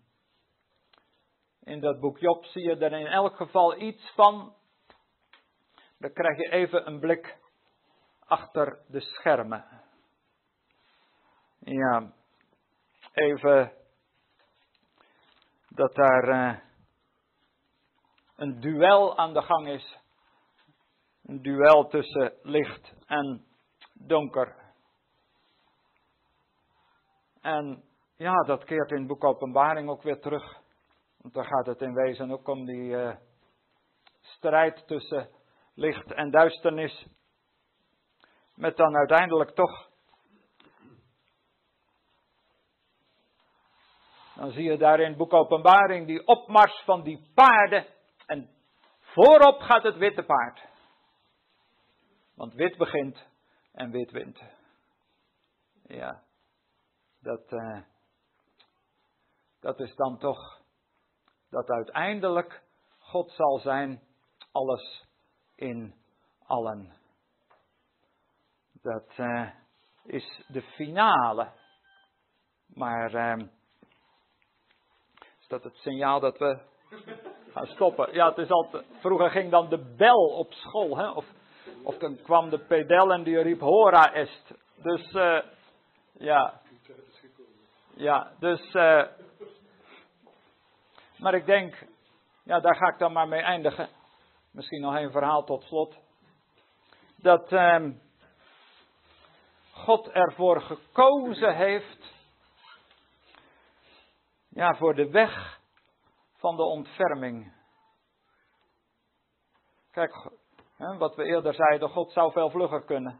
in 1.63 1.79
dat 1.79 1.99
boek 1.99 2.17
Job 2.17 2.45
zie 2.45 2.63
je 2.63 2.75
er 2.75 2.93
in 2.93 3.07
elk 3.07 3.35
geval 3.35 3.81
iets 3.81 4.13
van. 4.13 4.55
Dan 5.97 6.13
krijg 6.13 6.37
je 6.37 6.49
even 6.49 6.87
een 6.87 6.99
blik 6.99 7.39
achter 8.31 8.79
de 8.87 8.99
schermen. 8.99 9.65
Ja, 11.59 12.13
even 13.13 13.71
dat 15.67 15.95
daar 15.95 16.29
uh, 16.29 16.59
een 18.35 18.59
duel 18.59 19.17
aan 19.17 19.33
de 19.33 19.41
gang 19.41 19.67
is. 19.67 19.97
Een 21.23 21.41
duel 21.41 21.87
tussen 21.87 22.33
licht 22.41 22.93
en 23.05 23.45
donker. 23.93 24.55
En 27.41 27.83
ja, 28.15 28.35
dat 28.35 28.63
keert 28.63 28.91
in 28.91 28.97
het 28.97 29.07
boek 29.07 29.23
Openbaring 29.23 29.89
ook 29.89 30.03
weer 30.03 30.19
terug. 30.19 30.61
Want 31.17 31.33
dan 31.33 31.45
gaat 31.45 31.65
het 31.65 31.81
in 31.81 31.93
wezen 31.93 32.31
ook 32.31 32.47
om 32.47 32.65
die 32.65 32.91
uh, 32.91 33.15
strijd 34.21 34.87
tussen 34.87 35.29
licht 35.73 36.11
en 36.11 36.31
duisternis. 36.31 37.07
Met 38.55 38.77
dan 38.77 38.95
uiteindelijk 38.95 39.49
toch. 39.49 39.89
Dan 44.35 44.51
zie 44.51 44.63
je 44.63 44.77
daar 44.77 44.99
in 44.99 45.07
het 45.07 45.17
boek 45.17 45.33
Openbaring 45.33 46.07
die 46.07 46.27
opmars 46.27 46.81
van 46.85 47.03
die 47.03 47.31
paarden. 47.33 47.85
En 48.25 48.49
voorop 48.99 49.59
gaat 49.59 49.83
het 49.83 49.97
witte 49.97 50.23
paard. 50.23 50.69
Want 52.35 52.53
wit 52.53 52.77
begint 52.77 53.27
en 53.71 53.91
wit 53.91 54.11
wint. 54.11 54.41
Ja, 55.87 56.23
dat, 57.19 57.51
uh, 57.51 57.81
dat 59.59 59.79
is 59.79 59.95
dan 59.95 60.17
toch 60.17 60.61
dat 61.49 61.69
uiteindelijk 61.69 62.63
God 62.97 63.31
zal 63.31 63.59
zijn 63.59 64.01
alles 64.51 65.05
in 65.55 65.95
allen. 66.43 67.00
Dat 68.81 69.17
uh, 69.17 69.49
is 70.03 70.43
de 70.47 70.61
finale. 70.61 71.47
Maar 72.67 73.13
uh, 73.13 73.47
is 75.39 75.47
dat 75.47 75.63
het 75.63 75.75
signaal 75.75 76.19
dat 76.19 76.37
we 76.37 76.59
gaan 77.51 77.65
stoppen? 77.65 78.13
Ja, 78.13 78.29
het 78.29 78.37
is 78.37 78.49
altijd. 78.49 78.85
Vroeger 78.99 79.29
ging 79.29 79.51
dan 79.51 79.69
de 79.69 79.95
bel 79.97 80.27
op 80.27 80.53
school, 80.53 80.97
hè? 80.97 81.09
Of, 81.09 81.25
of 81.83 81.97
dan 81.97 82.21
kwam 82.21 82.49
de 82.49 82.59
pedel 82.59 83.11
en 83.11 83.23
die 83.23 83.41
riep 83.41 83.59
Hora 83.59 84.13
est. 84.13 84.53
Dus 84.75 85.13
uh, 85.13 85.41
ja. 86.13 86.61
Ja, 87.95 88.31
dus. 88.39 88.71
maar 91.17 91.33
ik 91.33 91.45
denk, 91.45 91.87
ja, 92.43 92.59
daar 92.59 92.75
ga 92.75 92.87
ik 92.87 92.97
dan 92.99 93.13
maar 93.13 93.27
mee 93.27 93.41
eindigen. 93.41 93.89
Misschien 94.51 94.81
nog 94.81 94.95
een 94.95 95.11
verhaal 95.11 95.43
tot 95.43 95.63
slot. 95.63 95.97
Dat 97.15 97.51
ehm, 97.51 97.91
God 99.83 100.07
ervoor 100.09 100.61
gekozen 100.61 101.55
heeft. 101.55 102.13
Ja, 104.49 104.75
voor 104.75 104.95
de 104.95 105.09
weg 105.09 105.59
van 106.33 106.55
de 106.55 106.63
ontferming. 106.63 107.53
Kijk, 109.91 110.31
hè, 110.75 110.97
wat 110.97 111.15
we 111.15 111.23
eerder 111.23 111.53
zeiden, 111.53 111.89
God 111.89 112.11
zou 112.11 112.31
veel 112.31 112.49
vlugger 112.49 112.83
kunnen. 112.83 113.19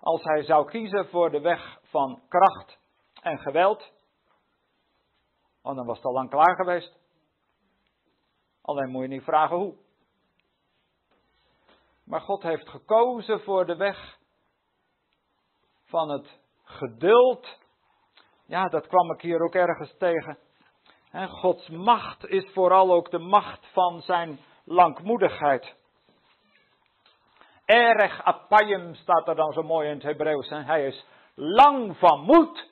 Als 0.00 0.22
hij 0.22 0.42
zou 0.42 0.70
kiezen 0.70 1.08
voor 1.08 1.30
de 1.30 1.40
weg 1.40 1.80
van 1.82 2.22
kracht 2.28 2.78
en 3.22 3.38
geweld, 3.38 3.92
oh, 5.62 5.76
dan 5.76 5.86
was 5.86 5.96
het 5.96 6.06
al 6.06 6.12
lang 6.12 6.30
klaar 6.30 6.56
geweest. 6.56 6.98
Alleen 8.62 8.90
moet 8.90 9.02
je 9.02 9.08
niet 9.08 9.22
vragen 9.22 9.56
hoe. 9.56 9.76
Maar 12.04 12.20
God 12.20 12.42
heeft 12.42 12.68
gekozen 12.68 13.40
voor 13.40 13.66
de 13.66 13.76
weg 13.76 14.17
van 15.88 16.10
het 16.10 16.38
geduld. 16.64 17.58
Ja, 18.46 18.68
dat 18.68 18.86
kwam 18.86 19.12
ik 19.12 19.20
hier 19.20 19.40
ook 19.40 19.54
ergens 19.54 19.94
tegen. 19.98 20.38
Gods 21.28 21.68
macht 21.68 22.26
is 22.26 22.50
vooral 22.52 22.92
ook 22.92 23.10
de 23.10 23.18
macht 23.18 23.66
van 23.72 24.00
zijn 24.00 24.38
langmoedigheid. 24.64 25.76
Erg 27.64 28.22
apayim 28.22 28.94
staat 28.94 29.28
er 29.28 29.34
dan 29.34 29.52
zo 29.52 29.62
mooi 29.62 29.88
in 29.88 29.94
het 29.94 30.02
Hebreeuws. 30.02 30.48
Hij 30.48 30.86
is 30.86 31.06
lang 31.34 31.96
van 31.96 32.20
moed. 32.20 32.70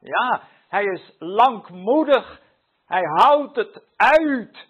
Ja, 0.00 0.42
hij 0.68 0.84
is 0.84 1.14
langmoedig 1.18 2.44
hij 2.86 3.02
houdt 3.02 3.56
het 3.56 3.82
uit. 3.96 4.68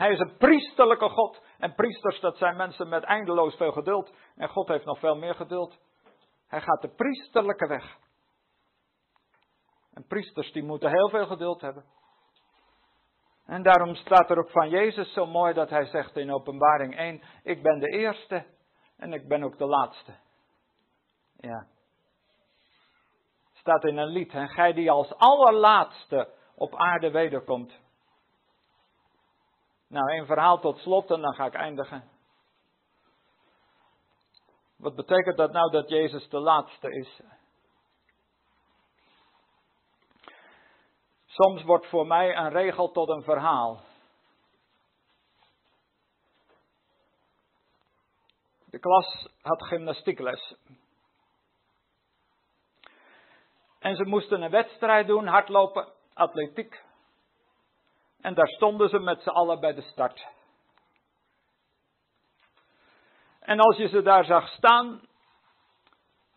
Hij 0.00 0.10
is 0.10 0.18
een 0.18 0.36
priesterlijke 0.36 1.08
God. 1.08 1.42
En 1.58 1.74
priesters, 1.74 2.20
dat 2.20 2.36
zijn 2.36 2.56
mensen 2.56 2.88
met 2.88 3.02
eindeloos 3.02 3.56
veel 3.56 3.72
geduld. 3.72 4.12
En 4.36 4.48
God 4.48 4.68
heeft 4.68 4.84
nog 4.84 4.98
veel 4.98 5.16
meer 5.16 5.34
geduld. 5.34 5.78
Hij 6.46 6.60
gaat 6.60 6.82
de 6.82 6.88
priesterlijke 6.88 7.66
weg. 7.66 7.96
En 9.94 10.06
priesters 10.06 10.52
die 10.52 10.62
moeten 10.62 10.90
heel 10.90 11.08
veel 11.08 11.26
geduld 11.26 11.60
hebben. 11.60 11.84
En 13.46 13.62
daarom 13.62 13.94
staat 13.94 14.30
er 14.30 14.38
ook 14.38 14.50
van 14.50 14.68
Jezus 14.68 15.12
zo 15.12 15.26
mooi 15.26 15.54
dat 15.54 15.70
hij 15.70 15.84
zegt 15.84 16.16
in 16.16 16.32
Openbaring 16.32 16.96
1: 16.96 17.22
Ik 17.42 17.62
ben 17.62 17.78
de 17.78 17.88
eerste 17.88 18.46
en 18.96 19.12
ik 19.12 19.28
ben 19.28 19.42
ook 19.42 19.58
de 19.58 19.66
laatste. 19.66 20.12
Ja 21.36 21.66
staat 23.52 23.84
in 23.84 23.96
een 23.96 24.12
lied. 24.12 24.32
En 24.32 24.48
gij 24.48 24.72
die 24.72 24.90
als 24.90 25.14
allerlaatste 25.14 26.28
op 26.54 26.74
aarde 26.74 27.10
wederkomt. 27.10 27.80
Nou, 29.90 30.18
een 30.18 30.26
verhaal 30.26 30.60
tot 30.60 30.78
slot 30.78 31.10
en 31.10 31.20
dan 31.20 31.34
ga 31.34 31.46
ik 31.46 31.54
eindigen. 31.54 32.10
Wat 34.76 34.94
betekent 34.94 35.36
dat 35.36 35.52
nou 35.52 35.70
dat 35.70 35.88
Jezus 35.88 36.28
de 36.28 36.38
laatste 36.38 36.90
is? 36.90 37.20
Soms 41.26 41.62
wordt 41.62 41.86
voor 41.86 42.06
mij 42.06 42.36
een 42.36 42.50
regel 42.50 42.90
tot 42.90 43.08
een 43.08 43.22
verhaal. 43.22 43.80
De 48.64 48.78
klas 48.78 49.28
had 49.40 49.62
gymnastiekles. 49.62 50.54
En 53.78 53.96
ze 53.96 54.04
moesten 54.04 54.42
een 54.42 54.50
wedstrijd 54.50 55.06
doen, 55.06 55.26
hardlopen, 55.26 55.92
atletiek. 56.14 56.88
En 58.20 58.34
daar 58.34 58.48
stonden 58.48 58.88
ze 58.88 58.98
met 58.98 59.22
z'n 59.22 59.28
allen 59.28 59.60
bij 59.60 59.74
de 59.74 59.82
start. 59.82 60.26
En 63.40 63.60
als 63.60 63.76
je 63.76 63.88
ze 63.88 64.02
daar 64.02 64.24
zag 64.24 64.48
staan, 64.48 65.08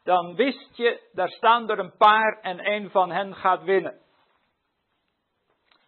dan 0.04 0.36
wist 0.36 0.76
je, 0.76 1.10
daar 1.14 1.30
staan 1.30 1.70
er 1.70 1.80
een 1.80 1.98
paar 1.98 2.40
en 2.42 2.72
een 2.72 2.90
van 2.90 3.12
hen 3.12 3.36
gaat 3.36 3.64
winnen. 3.64 4.02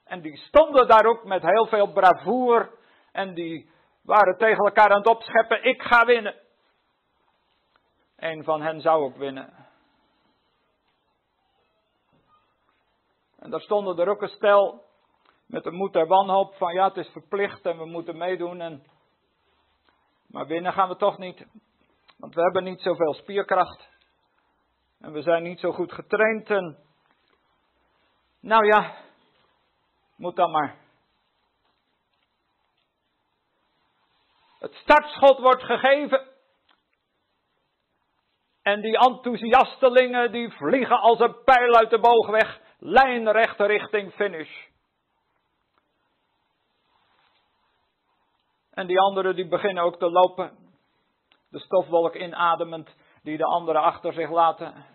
En 0.03 0.21
die 0.21 0.37
stonden 0.37 0.87
daar 0.87 1.05
ook 1.05 1.23
met 1.23 1.41
heel 1.41 1.65
veel 1.65 1.91
bravoer 1.91 2.77
en 3.11 3.33
die 3.33 3.69
waren 4.01 4.37
tegen 4.37 4.65
elkaar 4.65 4.89
aan 4.89 4.97
het 4.97 5.07
opscheppen, 5.07 5.63
ik 5.63 5.81
ga 5.81 6.05
winnen. 6.05 6.35
Een 8.15 8.43
van 8.43 8.61
hen 8.61 8.81
zou 8.81 9.03
ook 9.03 9.17
winnen. 9.17 9.53
En 13.39 13.49
daar 13.49 13.61
stonden 13.61 13.97
er 13.97 14.09
ook 14.09 14.21
een 14.21 14.27
stel 14.27 14.83
met 15.45 15.63
de 15.63 15.71
moed 15.71 15.93
der 15.93 16.07
wanhoop 16.07 16.55
van 16.55 16.73
ja, 16.73 16.87
het 16.87 16.97
is 16.97 17.09
verplicht 17.09 17.65
en 17.65 17.77
we 17.77 17.85
moeten 17.85 18.17
meedoen. 18.17 18.61
En... 18.61 18.83
Maar 20.27 20.45
binnen 20.45 20.73
gaan 20.73 20.89
we 20.89 20.95
toch 20.95 21.17
niet, 21.17 21.45
want 22.17 22.33
we 22.33 22.41
hebben 22.41 22.63
niet 22.63 22.81
zoveel 22.81 23.13
spierkracht. 23.13 23.87
En 24.99 25.11
we 25.11 25.21
zijn 25.21 25.43
niet 25.43 25.59
zo 25.59 25.71
goed 25.71 25.91
getraind. 25.93 26.49
En... 26.49 26.77
Nou 28.39 28.65
ja, 28.65 28.95
moet 30.15 30.35
dan 30.35 30.51
maar. 30.51 30.75
Het 34.59 34.73
startschot 34.73 35.39
wordt 35.39 35.63
gegeven. 35.63 36.27
En 38.61 38.81
die 38.81 38.97
enthousiastelingen 38.97 40.31
die 40.31 40.51
vliegen 40.51 40.99
als 40.99 41.19
een 41.19 41.43
pijl 41.43 41.75
uit 41.75 41.89
de 41.89 41.99
boog 41.99 42.27
weg 42.29 42.59
lijnrecht 42.79 43.59
richting 43.59 44.13
finish. 44.13 44.73
En 48.75 48.87
die 48.87 48.99
anderen 48.99 49.35
die 49.35 49.47
beginnen 49.47 49.83
ook 49.83 49.99
te 49.99 50.09
lopen. 50.09 50.57
De 51.49 51.59
stofwolk 51.59 52.15
inademend, 52.15 52.95
die 53.23 53.37
de 53.37 53.45
anderen 53.45 53.81
achter 53.81 54.13
zich 54.13 54.29
laten. 54.29 54.85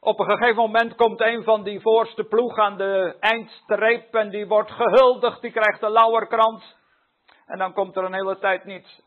Op 0.00 0.18
een 0.18 0.26
gegeven 0.26 0.56
moment 0.56 0.94
komt 0.94 1.20
een 1.20 1.44
van 1.44 1.62
die 1.62 1.80
voorste 1.80 2.24
ploeg 2.24 2.58
aan 2.58 2.76
de 2.76 3.16
eindstreep 3.20 4.14
en 4.14 4.30
die 4.30 4.46
wordt 4.46 4.70
gehuldigd, 4.70 5.40
die 5.40 5.50
krijgt 5.50 5.80
de 5.80 5.90
lauwerkrans. 5.90 6.76
En 7.46 7.58
dan 7.58 7.72
komt 7.72 7.96
er 7.96 8.04
een 8.04 8.14
hele 8.14 8.38
tijd 8.38 8.64
niets. 8.64 9.02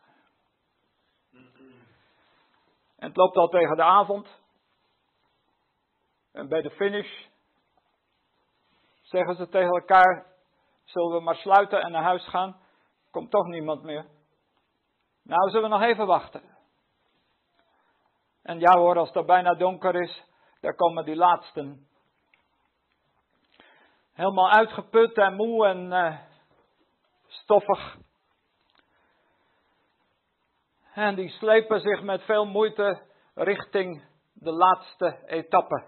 En 2.97 3.07
het 3.07 3.15
loopt 3.15 3.37
al 3.37 3.47
tegen 3.47 3.75
de 3.75 3.83
avond. 3.83 4.27
En 6.31 6.47
bij 6.47 6.61
de 6.61 6.71
finish 6.71 7.25
zeggen 9.01 9.35
ze 9.35 9.49
tegen 9.49 9.71
elkaar: 9.71 10.34
Zullen 10.85 11.11
we 11.11 11.19
maar 11.19 11.35
sluiten 11.35 11.81
en 11.81 11.91
naar 11.91 12.03
huis 12.03 12.27
gaan? 12.27 12.59
Komt 13.11 13.31
toch 13.31 13.47
niemand 13.47 13.83
meer. 13.83 14.05
Nou, 15.23 15.49
zullen 15.49 15.69
we 15.69 15.75
nog 15.75 15.85
even 15.85 16.07
wachten. 16.07 16.41
En 18.43 18.59
ja 18.59 18.77
hoor, 18.77 18.97
als 18.97 19.13
het 19.13 19.25
bijna 19.25 19.53
donker 19.53 19.95
is, 19.95 20.23
daar 20.61 20.75
komen 20.75 21.05
die 21.05 21.15
laatsten. 21.15 21.87
Helemaal 24.13 24.49
uitgeput 24.49 25.17
en 25.17 25.35
moe 25.35 25.65
en 25.65 25.85
uh, 25.91 26.19
stoffig. 27.27 27.97
En 30.93 31.15
die 31.15 31.29
slepen 31.29 31.79
zich 31.79 32.01
met 32.01 32.21
veel 32.21 32.45
moeite 32.45 33.01
richting 33.33 34.03
de 34.33 34.51
laatste 34.51 35.23
etappe. 35.25 35.83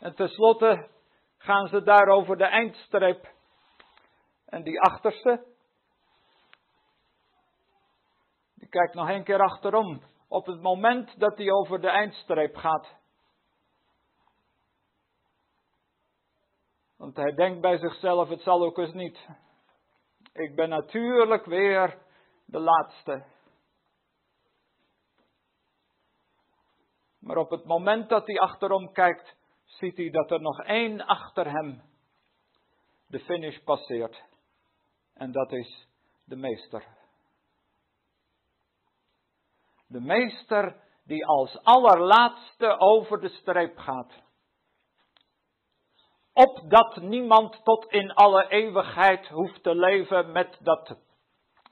En 0.00 0.14
tenslotte 0.14 0.88
gaan 1.48 1.68
ze 1.68 1.82
daar 1.82 2.08
over 2.08 2.36
de 2.36 2.44
eindstreep. 2.44 3.32
En 4.46 4.62
die 4.62 4.80
achterste, 4.80 5.44
die 8.54 8.68
kijkt 8.68 8.94
nog 8.94 9.08
een 9.08 9.24
keer 9.24 9.40
achterom. 9.40 10.02
Op 10.28 10.46
het 10.46 10.60
moment 10.60 11.18
dat 11.18 11.36
hij 11.36 11.50
over 11.50 11.80
de 11.80 11.88
eindstreep 11.88 12.56
gaat. 12.56 12.96
Want 16.96 17.16
hij 17.16 17.34
denkt 17.34 17.60
bij 17.60 17.78
zichzelf, 17.78 18.28
het 18.28 18.40
zal 18.40 18.64
ook 18.64 18.78
eens 18.78 18.92
niet. 18.92 19.28
Ik 20.32 20.54
ben 20.54 20.68
natuurlijk 20.68 21.44
weer 21.44 21.98
de 22.44 22.58
laatste. 22.58 23.24
Maar 27.18 27.36
op 27.36 27.50
het 27.50 27.64
moment 27.64 28.08
dat 28.08 28.26
hij 28.26 28.38
achterom 28.38 28.92
kijkt, 28.92 29.36
ziet 29.68 29.96
hij 29.96 30.10
dat 30.10 30.30
er 30.30 30.40
nog 30.40 30.62
één 30.62 31.06
achter 31.06 31.50
hem 31.50 31.82
de 33.06 33.20
finish 33.20 33.58
passeert. 33.58 34.22
En 35.14 35.32
dat 35.32 35.52
is 35.52 35.88
de 36.24 36.36
meester. 36.36 36.84
De 39.86 40.00
meester 40.00 40.76
die 41.04 41.26
als 41.26 41.62
allerlaatste 41.62 42.78
over 42.78 43.20
de 43.20 43.28
streep 43.28 43.78
gaat. 43.78 44.12
Opdat 46.32 46.96
niemand 46.96 47.64
tot 47.64 47.86
in 47.86 48.12
alle 48.12 48.48
eeuwigheid 48.48 49.28
hoeft 49.28 49.62
te 49.62 49.74
leven 49.74 50.32
met 50.32 50.58
dat 50.60 50.96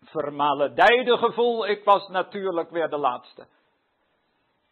vermaledijde 0.01 1.17
gevoel, 1.17 1.67
ik 1.67 1.85
was 1.85 2.09
natuurlijk 2.09 2.71
weer 2.71 2.89
de 2.89 2.97
laatste. 2.99 3.47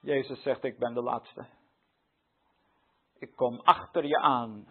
Jezus 0.00 0.42
zegt, 0.42 0.64
ik 0.64 0.78
ben 0.78 0.94
de 0.94 1.02
laatste. 1.02 1.46
Ik 3.24 3.36
kom 3.36 3.60
achter 3.60 4.06
je 4.06 4.18
aan. 4.18 4.66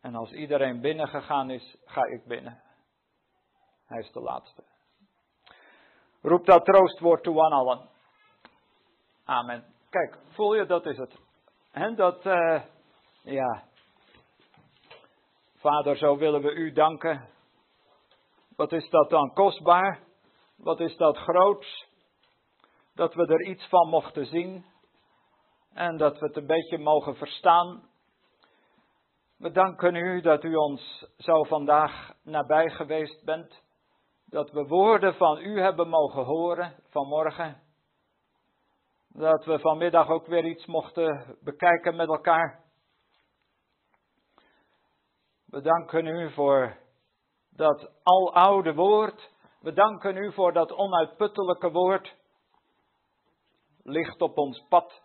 En 0.00 0.14
als 0.14 0.32
iedereen 0.32 0.80
binnengegaan 0.80 1.50
is, 1.50 1.76
ga 1.84 2.04
ik 2.04 2.26
binnen. 2.26 2.62
Hij 3.86 3.98
is 3.98 4.12
de 4.12 4.20
laatste. 4.20 4.64
Roep 6.22 6.46
dat 6.46 6.64
troostwoord 6.64 7.22
toe 7.22 7.44
aan 7.44 7.52
allen. 7.52 7.88
Amen. 9.24 9.64
Kijk, 9.90 10.18
voel 10.28 10.54
je, 10.54 10.66
dat 10.66 10.86
is 10.86 10.96
het. 10.96 11.18
En 11.70 11.94
dat, 11.94 12.26
uh, 12.26 12.62
ja. 13.22 13.64
Vader, 15.54 15.96
zo 15.96 16.16
willen 16.16 16.42
we 16.42 16.52
u 16.52 16.72
danken. 16.72 17.28
Wat 18.56 18.72
is 18.72 18.88
dat 18.90 19.10
dan 19.10 19.32
kostbaar? 19.32 20.02
Wat 20.56 20.80
is 20.80 20.96
dat 20.96 21.16
groots? 21.16 21.86
Dat 22.94 23.14
we 23.14 23.26
er 23.26 23.46
iets 23.46 23.68
van 23.68 23.88
mochten 23.88 24.26
zien. 24.26 24.64
En 25.76 25.96
dat 25.96 26.18
we 26.18 26.26
het 26.26 26.36
een 26.36 26.46
beetje 26.46 26.78
mogen 26.78 27.16
verstaan. 27.16 27.88
We 29.38 29.50
danken 29.50 29.94
u 29.94 30.20
dat 30.20 30.44
u 30.44 30.54
ons 30.54 31.06
zo 31.18 31.42
vandaag 31.42 32.12
nabij 32.22 32.70
geweest 32.70 33.24
bent. 33.24 33.62
Dat 34.26 34.50
we 34.50 34.66
woorden 34.66 35.14
van 35.14 35.38
u 35.38 35.60
hebben 35.60 35.88
mogen 35.88 36.24
horen 36.24 36.74
vanmorgen. 36.88 37.62
Dat 39.08 39.44
we 39.44 39.58
vanmiddag 39.58 40.08
ook 40.08 40.26
weer 40.26 40.44
iets 40.44 40.66
mochten 40.66 41.36
bekijken 41.40 41.96
met 41.96 42.08
elkaar. 42.08 42.64
We 45.46 45.60
danken 45.60 46.06
u 46.06 46.32
voor 46.32 46.76
dat 47.50 47.90
aloude 48.02 48.74
woord. 48.74 49.30
We 49.60 49.72
danken 49.72 50.16
u 50.16 50.32
voor 50.32 50.52
dat 50.52 50.72
onuitputtelijke 50.72 51.70
woord. 51.70 52.16
Ligt 53.82 54.20
op 54.20 54.38
ons 54.38 54.64
pad. 54.68 55.04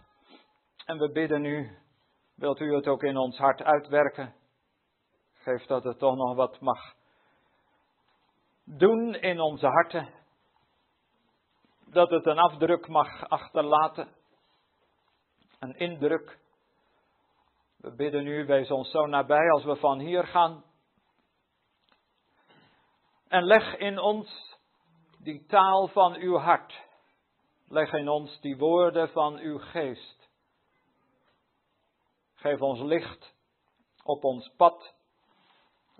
En 0.85 0.97
we 0.97 1.11
bidden 1.11 1.45
u, 1.45 1.77
wilt 2.35 2.59
u 2.59 2.75
het 2.75 2.87
ook 2.87 3.03
in 3.03 3.17
ons 3.17 3.37
hart 3.37 3.63
uitwerken? 3.63 4.33
Geef 5.33 5.65
dat 5.65 5.83
het 5.83 5.99
toch 5.99 6.15
nog 6.15 6.35
wat 6.35 6.59
mag 6.59 6.93
doen 8.63 9.15
in 9.15 9.39
onze 9.39 9.67
harten. 9.67 10.09
Dat 11.85 12.09
het 12.09 12.25
een 12.25 12.39
afdruk 12.39 12.87
mag 12.87 13.29
achterlaten. 13.29 14.09
Een 15.59 15.77
indruk. 15.77 16.39
We 17.77 17.95
bidden 17.95 18.27
u, 18.27 18.45
wees 18.45 18.71
ons 18.71 18.91
zo 18.91 19.05
nabij 19.05 19.51
als 19.51 19.63
we 19.63 19.75
van 19.75 19.99
hier 19.99 20.27
gaan. 20.27 20.63
En 23.27 23.43
leg 23.43 23.77
in 23.77 23.99
ons 23.99 24.57
die 25.19 25.45
taal 25.45 25.87
van 25.87 26.15
uw 26.15 26.37
hart. 26.37 26.79
Leg 27.67 27.93
in 27.93 28.09
ons 28.09 28.39
die 28.39 28.57
woorden 28.57 29.09
van 29.09 29.37
uw 29.37 29.57
geest. 29.57 30.20
Geef 32.41 32.61
ons 32.61 32.79
licht 32.79 33.33
op 34.03 34.23
ons 34.23 34.53
pad. 34.57 34.93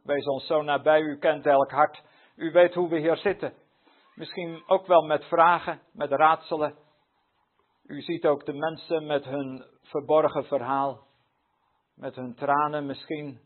Wees 0.03 0.25
ons 0.25 0.45
zo 0.45 0.61
nabij, 0.61 1.01
u 1.01 1.17
kent 1.17 1.45
elk 1.45 1.71
hart. 1.71 2.03
U 2.35 2.51
weet 2.51 2.73
hoe 2.73 2.89
we 2.89 2.99
hier 2.99 3.17
zitten. 3.17 3.53
Misschien 4.15 4.63
ook 4.67 4.87
wel 4.87 5.01
met 5.01 5.25
vragen, 5.25 5.81
met 5.91 6.11
raadselen. 6.11 6.77
U 7.83 8.01
ziet 8.01 8.25
ook 8.25 8.45
de 8.45 8.53
mensen 8.53 9.05
met 9.05 9.25
hun 9.25 9.65
verborgen 9.81 10.45
verhaal. 10.45 11.07
Met 11.95 12.15
hun 12.15 12.35
tranen 12.35 12.85
misschien. 12.85 13.41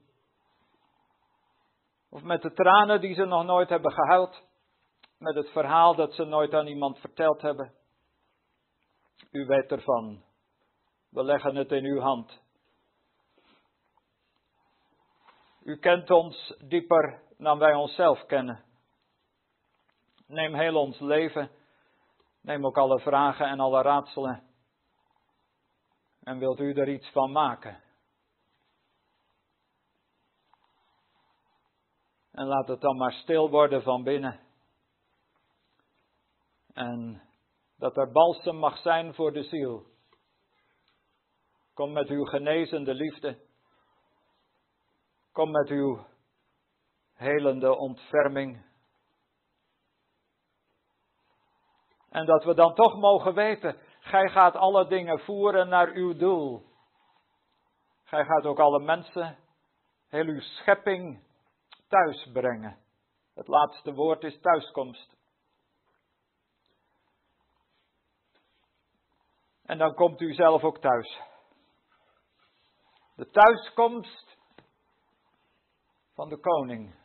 Of 2.10 2.24
met 2.24 2.42
de 2.42 2.54
tranen 2.54 3.02
die 3.02 3.14
ze 3.14 3.26
nog 3.26 3.46
nooit 3.46 3.70
hebben 3.70 3.92
gehuild. 3.92 4.44
Met 5.18 5.36
het 5.36 5.50
verhaal 5.50 5.96
dat 5.96 6.14
ze 6.14 6.24
nooit 6.24 6.54
aan 6.54 6.68
iemand 6.68 7.00
verteld 7.00 7.42
hebben. 7.42 7.74
U 9.32 9.46
weet 9.46 9.72
ervan. 9.72 10.24
We 11.10 11.24
leggen 11.24 11.56
het 11.56 11.72
in 11.72 11.86
uw 11.86 12.00
hand. 12.00 12.44
U 15.66 15.78
kent 15.78 16.12
ons 16.12 16.56
dieper 16.68 17.22
dan 17.38 17.60
wij 17.60 17.74
onszelf 17.74 18.26
kennen. 18.26 18.64
Neem 20.28 20.54
heel 20.54 20.76
ons 20.76 21.00
leven. 21.00 21.50
Neem 22.42 22.66
ook 22.66 22.78
alle 22.78 23.00
vragen 23.00 23.48
en 23.48 23.60
alle 23.60 23.82
raadselen. 23.82 24.44
En 26.24 26.40
wilt 26.40 26.60
u 26.60 26.74
er 26.74 26.90
iets 26.90 27.12
van 27.12 27.32
maken? 27.32 27.82
En 32.32 32.46
laat 32.46 32.68
het 32.68 32.82
dan 32.82 32.98
maar 32.98 33.14
stil 33.14 33.50
worden 33.50 33.82
van 33.82 34.04
binnen. 34.04 34.40
En 36.74 37.22
dat 37.78 37.98
er 37.98 38.12
balsem 38.12 38.56
mag 38.56 38.78
zijn 38.78 39.14
voor 39.14 39.34
de 39.34 39.44
ziel. 39.44 39.86
Kom 41.74 41.92
met 41.92 42.08
uw 42.08 42.24
genezende 42.24 42.94
liefde. 42.94 43.45
Kom 45.36 45.52
met 45.52 45.70
uw 45.70 46.06
helende 47.14 47.78
ontferming. 47.78 48.66
En 52.10 52.26
dat 52.26 52.44
we 52.44 52.54
dan 52.54 52.74
toch 52.74 52.96
mogen 52.96 53.34
weten, 53.34 53.78
gij 54.00 54.30
gaat 54.30 54.56
alle 54.56 54.88
dingen 54.88 55.20
voeren 55.20 55.70
naar 55.70 55.88
uw 55.88 56.16
doel. 56.16 56.66
Gij 58.04 58.26
gaat 58.26 58.46
ook 58.46 58.60
alle 58.60 58.80
mensen, 58.80 59.38
heel 60.08 60.26
uw 60.26 60.40
schepping, 60.40 61.24
thuis 61.88 62.30
brengen. 62.34 62.78
Het 63.34 63.48
laatste 63.48 63.94
woord 63.94 64.24
is 64.24 64.40
thuiskomst. 64.40 65.18
En 69.64 69.78
dan 69.78 69.94
komt 69.94 70.22
u 70.22 70.34
zelf 70.34 70.64
ook 70.64 70.80
thuis. 70.80 71.22
De 73.16 73.30
thuiskomst 73.30 74.35
van 76.16 76.30
de 76.30 76.40
koning. 76.40 76.96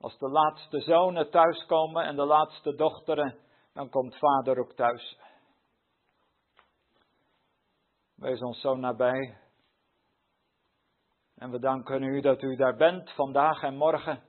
Als 0.00 0.18
de 0.18 0.28
laatste 0.28 0.80
zonen 0.80 1.30
thuiskomen 1.30 2.04
en 2.04 2.16
de 2.16 2.24
laatste 2.24 2.74
dochteren, 2.74 3.38
dan 3.72 3.88
komt 3.88 4.18
vader 4.18 4.58
ook 4.58 4.72
thuis. 4.72 5.18
Wees 8.14 8.40
ons 8.40 8.60
zo 8.60 8.74
nabij. 8.74 9.38
En 11.34 11.50
we 11.50 11.58
danken 11.58 12.02
u 12.02 12.20
dat 12.20 12.42
u 12.42 12.56
daar 12.56 12.76
bent 12.76 13.10
vandaag 13.10 13.62
en 13.62 13.76
morgen. 13.76 14.22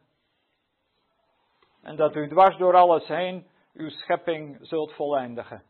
En 1.82 1.96
dat 1.96 2.16
u 2.16 2.30
dwars 2.30 2.58
door 2.58 2.76
alles 2.76 3.08
heen 3.08 3.48
uw 3.74 3.90
schepping 3.90 4.58
zult 4.62 4.94
voleindigen. 4.94 5.64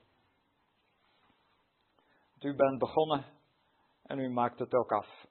U 2.39 2.55
bent 2.55 2.79
begonnen 2.79 3.25
en 4.03 4.19
u 4.19 4.29
maakt 4.29 4.59
het 4.59 4.73
ook 4.73 4.91
af. 4.91 5.27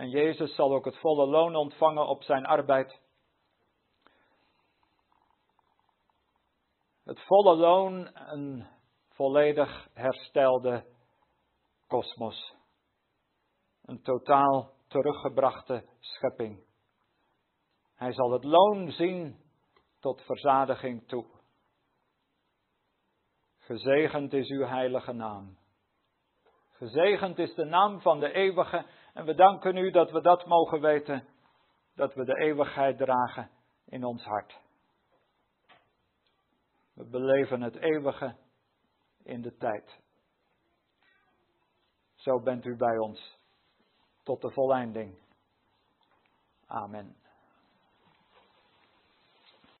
En 0.00 0.08
Jezus 0.08 0.54
zal 0.54 0.74
ook 0.74 0.84
het 0.84 0.98
volle 0.98 1.26
loon 1.26 1.56
ontvangen 1.56 2.06
op 2.06 2.22
zijn 2.22 2.46
arbeid. 2.46 3.00
Het 7.04 7.20
volle 7.20 7.56
loon, 7.56 8.10
een 8.14 8.66
volledig 9.08 9.88
herstelde 9.94 10.86
kosmos. 11.86 12.54
Een 13.82 14.02
totaal 14.02 14.72
teruggebrachte 14.88 15.88
schepping. 15.98 16.64
Hij 17.94 18.12
zal 18.12 18.30
het 18.30 18.44
loon 18.44 18.90
zien 18.90 19.40
tot 19.98 20.22
verzadiging 20.22 21.08
toe. 21.08 21.26
Gezegend 23.58 24.32
is 24.32 24.48
uw 24.48 24.64
heilige 24.64 25.12
naam. 25.12 25.58
Gezegend 26.70 27.38
is 27.38 27.54
de 27.54 27.64
naam 27.64 28.00
van 28.00 28.20
de 28.20 28.32
eeuwige 28.32 28.86
en 29.12 29.24
we 29.24 29.34
danken 29.34 29.76
u 29.76 29.90
dat 29.90 30.10
we 30.10 30.20
dat 30.20 30.46
mogen 30.46 30.80
weten, 30.80 31.28
dat 31.94 32.14
we 32.14 32.24
de 32.24 32.36
eeuwigheid 32.36 32.98
dragen 32.98 33.50
in 33.86 34.04
ons 34.04 34.24
hart. 34.24 34.60
We 36.94 37.04
beleven 37.04 37.62
het 37.62 37.76
eeuwige 37.76 38.36
in 39.22 39.42
de 39.42 39.56
tijd. 39.56 39.98
Zo 42.14 42.40
bent 42.40 42.64
u 42.64 42.76
bij 42.76 42.98
ons 42.98 43.38
tot 44.22 44.40
de 44.40 44.50
volleinding. 44.50 45.18
Amen. 46.66 47.19